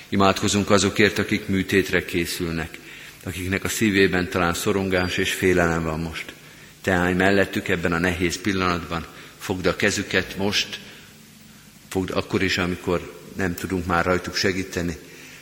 Imádkozunk 0.09 0.69
azokért, 0.69 1.19
akik 1.19 1.47
műtétre 1.47 2.05
készülnek. 2.05 2.79
akiknek 3.23 3.63
a 3.63 3.69
szívében 3.69 4.29
talán 4.29 4.53
szorongás 4.53 5.17
és 5.17 5.33
félelem 5.33 5.83
van 5.83 5.99
most. 5.99 6.33
Te 6.81 6.91
állj 6.91 7.13
mellettük 7.13 7.67
ebben 7.67 7.93
a 7.93 7.99
nehéz 7.99 8.41
pillanatban, 8.41 9.05
fogd 9.37 9.65
a 9.65 9.75
kezüket 9.75 10.37
most, 10.37 10.79
fogd 11.91 12.11
akkor 12.11 12.43
is, 12.43 12.57
amikor 12.57 13.19
nem 13.35 13.55
tudunk 13.55 13.85
már 13.85 14.05
rajtuk 14.05 14.35
segíteni, 14.35 14.97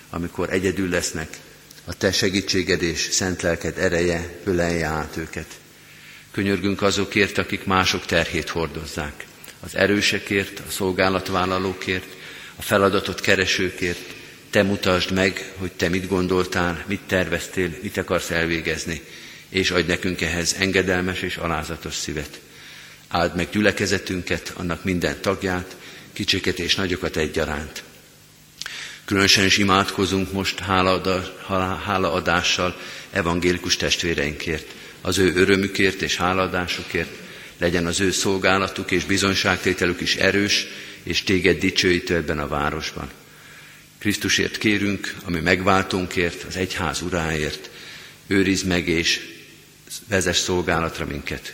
amikor 0.09 0.53
egyedül 0.53 0.89
lesznek, 0.89 1.39
a 1.85 1.93
Te 1.93 2.11
segítséged 2.11 2.81
és 2.81 3.07
szent 3.11 3.41
lelked 3.41 3.77
ereje 3.77 4.39
ölelje 4.43 4.85
át 4.85 5.17
őket. 5.17 5.45
Könyörgünk 6.31 6.81
azokért, 6.81 7.37
akik 7.37 7.65
mások 7.65 8.05
terhét 8.05 8.49
hordozzák. 8.49 9.25
Az 9.59 9.75
erősekért, 9.75 10.59
a 10.59 10.71
szolgálatvállalókért, 10.71 12.15
a 12.55 12.61
feladatot 12.61 13.21
keresőkért. 13.21 14.15
Te 14.49 14.63
mutasd 14.63 15.11
meg, 15.11 15.51
hogy 15.57 15.71
Te 15.71 15.89
mit 15.89 16.07
gondoltál, 16.07 16.83
mit 16.87 17.01
terveztél, 17.07 17.77
mit 17.81 17.97
akarsz 17.97 18.29
elvégezni, 18.29 19.01
és 19.49 19.71
adj 19.71 19.87
nekünk 19.87 20.21
ehhez 20.21 20.55
engedelmes 20.59 21.21
és 21.21 21.37
alázatos 21.37 21.95
szívet. 21.95 22.39
Áld 23.07 23.35
meg 23.35 23.47
gyülekezetünket, 23.51 24.53
annak 24.55 24.83
minden 24.83 25.21
tagját, 25.21 25.75
kicsiket 26.19 26.59
és 26.59 26.75
nagyokat 26.75 27.17
egyaránt. 27.17 27.83
Különösen 29.05 29.45
is 29.45 29.57
imádkozunk 29.57 30.31
most 30.31 30.59
hálaadással 31.83 32.79
evangélikus 33.11 33.75
testvéreinkért, 33.75 34.67
az 35.01 35.17
ő 35.17 35.33
örömükért 35.35 36.01
és 36.01 36.15
hálaadásukért, 36.15 37.09
legyen 37.57 37.85
az 37.85 37.99
ő 37.99 38.11
szolgálatuk 38.11 38.91
és 38.91 39.03
bizonságtételük 39.05 40.01
is 40.01 40.15
erős, 40.15 40.65
és 41.03 41.23
téged 41.23 41.59
dicsőítő 41.59 42.15
ebben 42.15 42.39
a 42.39 42.47
városban. 42.47 43.09
Krisztusért 43.97 44.57
kérünk, 44.57 45.15
ami 45.23 45.39
megváltónkért, 45.39 46.43
az 46.43 46.55
egyház 46.55 47.01
uráért, 47.01 47.69
őriz 48.27 48.63
meg 48.63 48.87
és 48.87 49.21
vezess 50.07 50.37
szolgálatra 50.37 51.05
minket. 51.05 51.53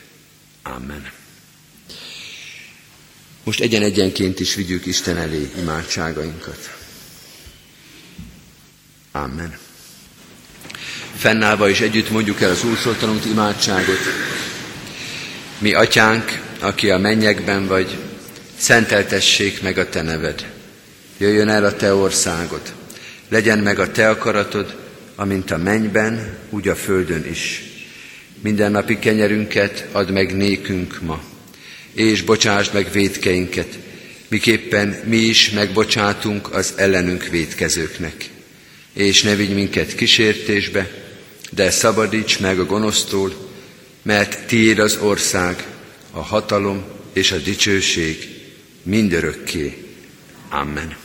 Amen. 0.61 1.14
Most 3.45 3.59
egyen-egyenként 3.59 4.39
is 4.39 4.55
vigyük 4.55 4.85
Isten 4.85 5.17
elé 5.17 5.49
imádságainkat. 5.59 6.77
Amen. 9.11 9.57
Fennállva 11.15 11.69
is 11.69 11.81
együtt 11.81 12.09
mondjuk 12.09 12.41
el 12.41 12.49
az 12.49 12.63
úrszoltanunk 12.63 13.25
imádságot. 13.25 13.99
Mi 15.57 15.73
atyánk, 15.73 16.41
aki 16.59 16.89
a 16.89 16.97
mennyekben 16.97 17.67
vagy, 17.67 17.97
szenteltessék 18.57 19.61
meg 19.61 19.77
a 19.77 19.89
te 19.89 20.01
neved. 20.01 20.51
Jöjjön 21.17 21.49
el 21.49 21.65
a 21.65 21.75
te 21.75 21.93
országod. 21.93 22.73
Legyen 23.29 23.59
meg 23.59 23.79
a 23.79 23.91
te 23.91 24.09
akaratod, 24.09 24.75
amint 25.15 25.51
a 25.51 25.57
mennyben, 25.57 26.37
úgy 26.49 26.67
a 26.67 26.75
földön 26.75 27.25
is. 27.25 27.63
Minden 28.41 28.71
napi 28.71 28.99
kenyerünket 28.99 29.87
add 29.91 30.11
meg 30.11 30.35
nékünk 30.35 31.01
ma, 31.01 31.23
és 31.95 32.21
bocsásd 32.21 32.73
meg 32.73 32.91
védkeinket, 32.91 33.77
miképpen 34.27 35.01
mi 35.05 35.17
is 35.17 35.49
megbocsátunk 35.49 36.53
az 36.53 36.73
ellenünk 36.75 37.27
védkezőknek 37.27 38.29
és 38.95 39.23
ne 39.23 39.35
vigy 39.35 39.53
minket 39.53 39.95
kísértésbe, 39.95 40.91
de 41.51 41.71
szabadíts 41.71 42.39
meg 42.39 42.59
a 42.59 42.65
gonosztól, 42.65 43.33
mert 44.01 44.47
tiéd 44.47 44.79
az 44.79 44.97
ország, 44.97 45.67
a 46.11 46.19
hatalom 46.19 46.83
és 47.13 47.31
a 47.31 47.37
dicsőség 47.37 48.29
mindörökké. 48.83 49.95
Amen. 50.49 50.95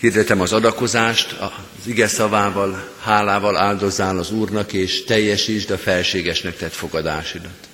Hirdetem 0.00 0.40
az 0.40 0.52
adakozást, 0.52 1.32
az 1.32 1.86
ige 1.86 2.08
szavával, 2.08 2.92
hálával 3.00 3.56
áldozzál 3.56 4.18
az 4.18 4.30
Úrnak, 4.30 4.72
és 4.72 5.04
teljesítsd 5.04 5.70
a 5.70 5.78
felségesnek 5.78 6.56
tett 6.56 6.74
fogadásidat. 6.74 7.67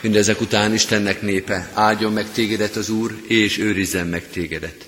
Mindezek 0.00 0.40
után 0.40 0.74
Istennek 0.74 1.22
népe, 1.22 1.70
áldjon 1.74 2.12
meg 2.12 2.30
tégedet 2.32 2.76
az 2.76 2.88
Úr, 2.88 3.16
és 3.26 3.58
őrizzen 3.58 4.06
meg 4.06 4.30
tégedet. 4.30 4.86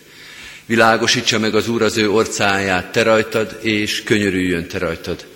Világosítsa 0.66 1.38
meg 1.38 1.54
az 1.54 1.68
Úr 1.68 1.82
az 1.82 1.96
ő 1.96 2.11
orcáját 2.11 2.92
te 2.92 3.02
rajtad, 3.02 3.58
és 3.62 4.02
könyörüljön 4.02 4.68
te 4.68 4.78
rajtad. 4.78 5.26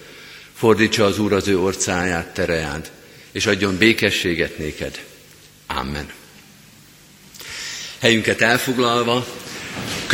Fordítsa 0.55 1.05
az 1.05 1.19
Úr 1.19 1.33
az 1.33 1.49
ő 1.49 1.59
orcáját 1.59 2.35
te 2.35 2.45
reád, 2.45 2.91
és 3.33 3.47
adjon 3.47 3.77
békességet 3.77 4.59
néked. 4.59 5.01
Amen. 5.67 6.07
Helyünket 7.99 8.41
elfoglalva, 8.41 9.27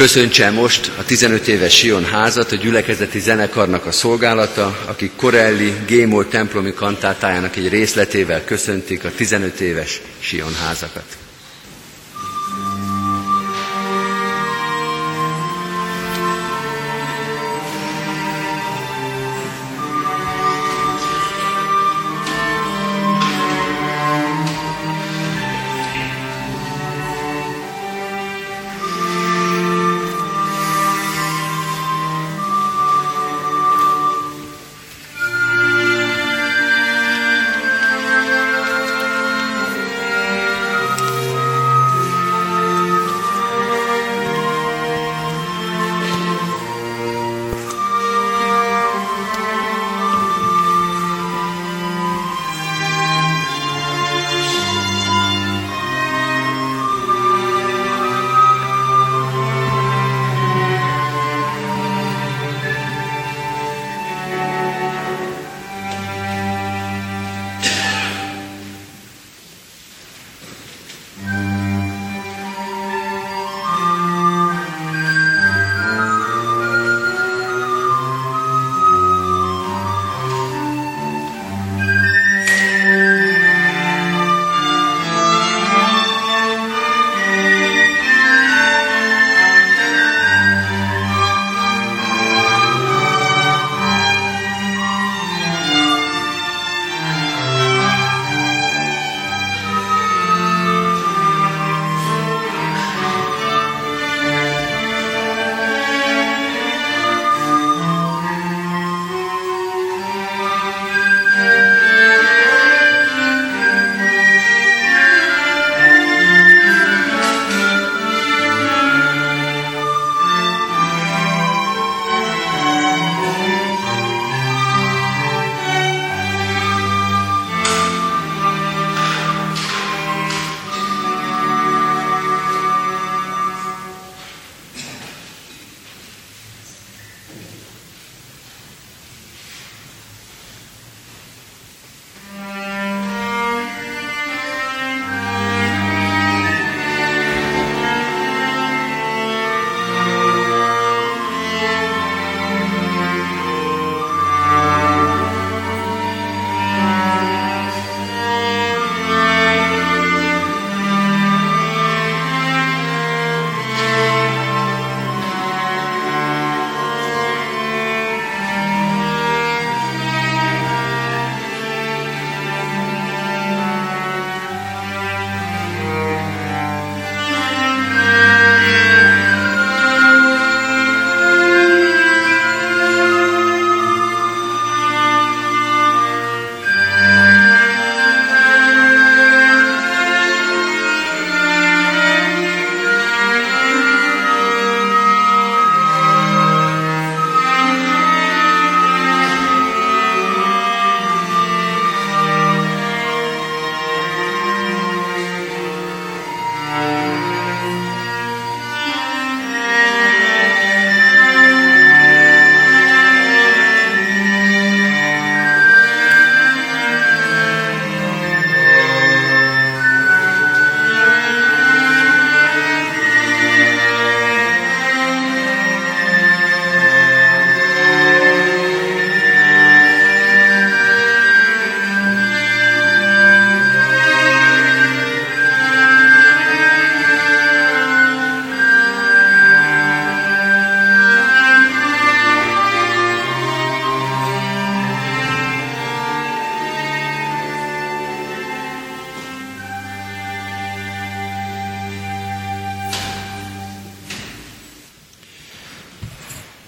köszöntse 0.01 0.51
most 0.51 0.92
a 0.98 1.05
15 1.05 1.48
éves 1.48 1.76
Sion 1.76 2.05
házat, 2.05 2.53
a 2.53 2.57
gyülekezeti 2.57 3.18
zenekarnak 3.18 3.86
a 3.86 3.92
szolgálata, 3.92 4.78
akik 4.86 5.11
Korelli 5.16 5.72
Gémol 5.86 6.28
templomi 6.28 6.72
kantátájának 6.72 7.57
egy 7.57 7.68
részletével 7.68 8.44
köszöntik 8.44 9.05
a 9.05 9.11
15 9.16 9.61
éves 9.61 10.01
Sion 10.20 10.55
házakat. 10.55 11.20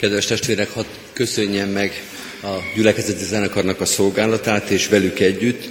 Kedves 0.03 0.25
testvérek, 0.25 0.71
hadd 0.71 0.85
köszönjem 1.13 1.69
meg 1.69 2.03
a 2.43 2.57
gyülekezeti 2.75 3.25
zenekarnak 3.25 3.81
a 3.81 3.85
szolgálatát, 3.85 4.71
és 4.71 4.89
velük 4.89 5.21
együtt 5.21 5.69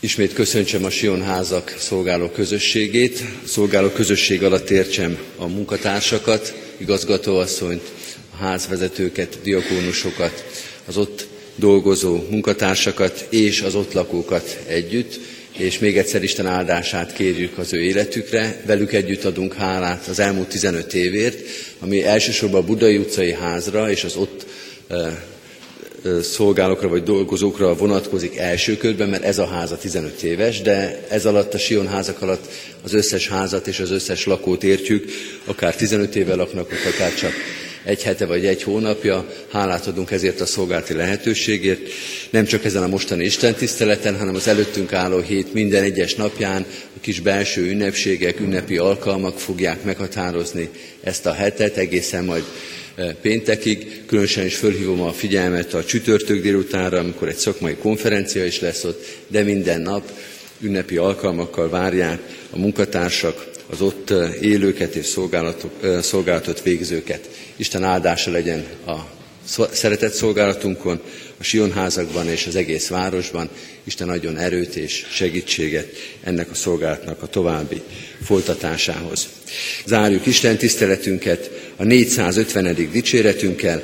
ismét 0.00 0.32
köszöntsem 0.32 0.84
a 0.84 0.90
Sionházak 0.90 1.74
szolgáló 1.78 2.28
közösségét. 2.28 3.20
A 3.44 3.48
szolgáló 3.48 3.88
közösség 3.88 4.42
alatt 4.42 4.70
értsem 4.70 5.18
a 5.36 5.46
munkatársakat, 5.46 6.54
igazgatóasszonyt, 6.76 7.90
a 8.32 8.36
házvezetőket, 8.36 9.38
diakónusokat, 9.42 10.44
az 10.86 10.96
ott 10.96 11.26
dolgozó 11.56 12.26
munkatársakat 12.30 13.26
és 13.28 13.60
az 13.60 13.74
ott 13.74 13.92
lakókat 13.92 14.58
együtt, 14.66 15.20
és 15.56 15.78
még 15.78 15.98
egyszer 15.98 16.22
Isten 16.22 16.46
áldását 16.46 17.12
kérjük 17.12 17.58
az 17.58 17.72
ő 17.72 17.82
életükre. 17.82 18.60
Velük 18.66 18.92
együtt 18.92 19.24
adunk 19.24 19.54
hálát 19.54 20.06
az 20.06 20.18
elmúlt 20.18 20.48
15 20.48 20.94
évért, 20.94 21.40
ami 21.78 22.04
elsősorban 22.04 22.62
a 22.62 22.64
Budai 22.64 22.96
utcai 22.96 23.32
házra 23.32 23.90
és 23.90 24.04
az 24.04 24.16
ott 24.16 24.46
szolgálókra 26.22 26.88
vagy 26.88 27.02
dolgozókra 27.02 27.74
vonatkozik 27.74 28.36
első 28.36 28.76
körben, 28.76 29.08
mert 29.08 29.24
ez 29.24 29.38
a 29.38 29.46
háza 29.46 29.76
15 29.76 30.22
éves, 30.22 30.60
de 30.60 31.06
ez 31.08 31.26
alatt 31.26 31.54
a 31.54 31.58
Sion 31.58 31.88
házak 31.88 32.22
alatt 32.22 32.48
az 32.82 32.94
összes 32.94 33.28
házat 33.28 33.66
és 33.66 33.80
az 33.80 33.90
összes 33.90 34.26
lakót 34.26 34.64
értjük, 34.64 35.10
akár 35.44 35.76
15 35.76 36.16
éve 36.16 36.34
laknak, 36.34 36.70
akár 36.94 37.14
csak 37.14 37.32
egy 37.84 38.02
hete 38.02 38.26
vagy 38.26 38.46
egy 38.46 38.62
hónapja. 38.62 39.26
Hálát 39.48 39.86
adunk 39.86 40.10
ezért 40.10 40.40
a 40.40 40.46
szolgálati 40.46 40.94
lehetőségért. 40.94 41.80
Nem 42.30 42.44
csak 42.44 42.64
ezen 42.64 42.82
a 42.82 42.86
mostani 42.86 43.24
Isten 43.24 43.54
tiszteleten, 43.54 44.18
hanem 44.18 44.34
az 44.34 44.48
előttünk 44.48 44.92
álló 44.92 45.20
hét 45.20 45.52
minden 45.52 45.82
egyes 45.82 46.14
napján 46.14 46.66
a 46.96 47.00
kis 47.00 47.20
belső 47.20 47.62
ünnepségek, 47.62 48.40
ünnepi 48.40 48.76
alkalmak 48.76 49.38
fogják 49.38 49.84
meghatározni 49.84 50.68
ezt 51.00 51.26
a 51.26 51.32
hetet, 51.32 51.76
egészen 51.76 52.24
majd 52.24 52.44
e, 52.96 53.14
péntekig. 53.14 54.02
Különösen 54.06 54.44
is 54.44 54.56
fölhívom 54.56 55.00
a 55.00 55.12
figyelmet 55.12 55.74
a 55.74 55.84
csütörtök 55.84 56.42
délutánra, 56.42 56.98
amikor 56.98 57.28
egy 57.28 57.36
szakmai 57.36 57.74
konferencia 57.74 58.44
is 58.44 58.60
lesz 58.60 58.84
ott, 58.84 59.04
de 59.28 59.42
minden 59.42 59.80
nap 59.80 60.10
ünnepi 60.60 60.96
alkalmakkal 60.96 61.68
várják 61.68 62.18
a 62.50 62.58
munkatársak, 62.58 63.52
az 63.70 63.80
ott 63.80 64.12
élőket 64.40 64.94
és 64.94 65.06
szolgálatot 66.00 66.62
végzőket. 66.62 67.28
Isten 67.56 67.84
áldása 67.84 68.30
legyen 68.30 68.66
a 68.86 68.94
szeretett 69.72 70.12
szolgálatunkon, 70.12 71.00
a 71.38 71.42
Sionházakban 71.42 72.28
és 72.28 72.46
az 72.46 72.56
egész 72.56 72.88
városban. 72.88 73.48
Isten 73.84 74.08
adjon 74.08 74.36
erőt 74.36 74.76
és 74.76 75.06
segítséget 75.10 75.88
ennek 76.22 76.50
a 76.50 76.54
szolgálatnak 76.54 77.22
a 77.22 77.26
további 77.26 77.82
folytatásához. 78.22 79.28
Zárjuk 79.86 80.26
Isten 80.26 80.56
tiszteletünket 80.56 81.50
a 81.76 81.84
450. 81.84 82.90
dicséretünkkel. 82.92 83.82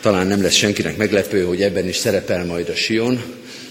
Talán 0.00 0.26
nem 0.26 0.42
lesz 0.42 0.54
senkinek 0.54 0.96
meglepő, 0.96 1.44
hogy 1.44 1.62
ebben 1.62 1.88
is 1.88 1.96
szerepel 1.96 2.44
majd 2.44 2.68
a 2.68 2.74
Sion, 2.74 3.22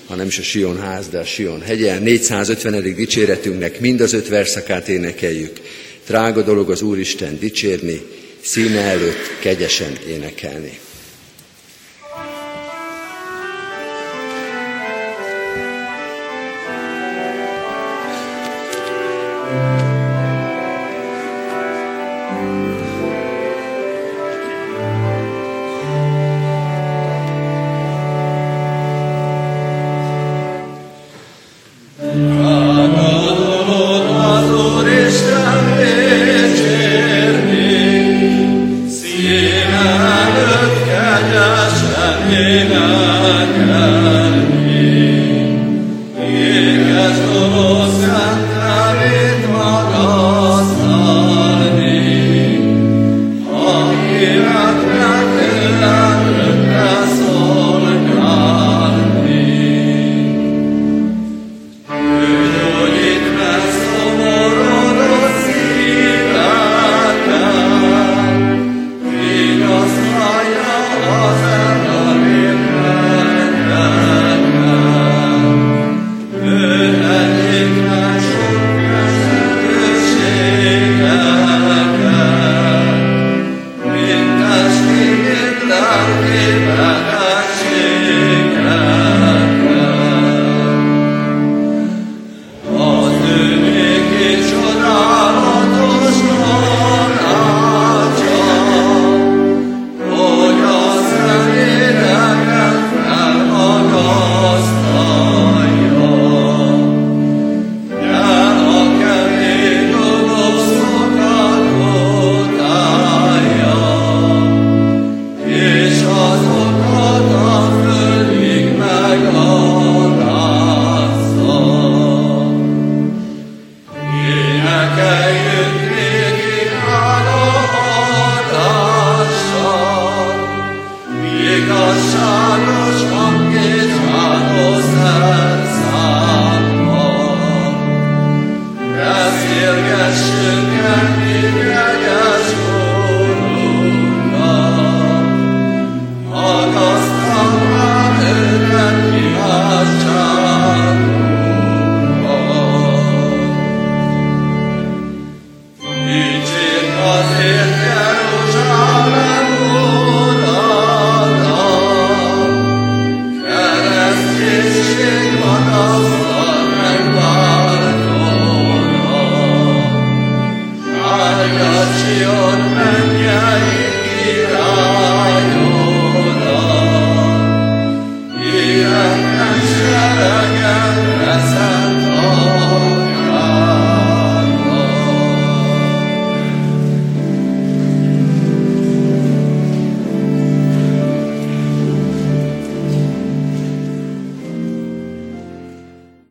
ha 0.06 0.16
nem 0.16 0.28
is 0.28 0.38
a 0.38 0.44
Sion 0.44 0.80
ház, 0.80 1.08
de 1.08 1.20
a 1.20 1.26
Sion 1.26 1.62
hegye. 1.62 2.00
450. 2.00 2.82
dicséretünknek 2.96 3.80
mind 3.80 4.02
az 4.02 4.14
öt 4.14 4.28
verszakát 4.28 4.88
énekeljük. 4.88 5.62
Drága 6.08 6.42
dolog 6.42 6.72
az 6.72 6.82
Úristen 6.82 7.40
dicsérni, 7.40 8.02
színe 8.42 8.82
előtt 8.82 9.40
kegyesen 9.40 9.98
énekelni. 10.08 10.80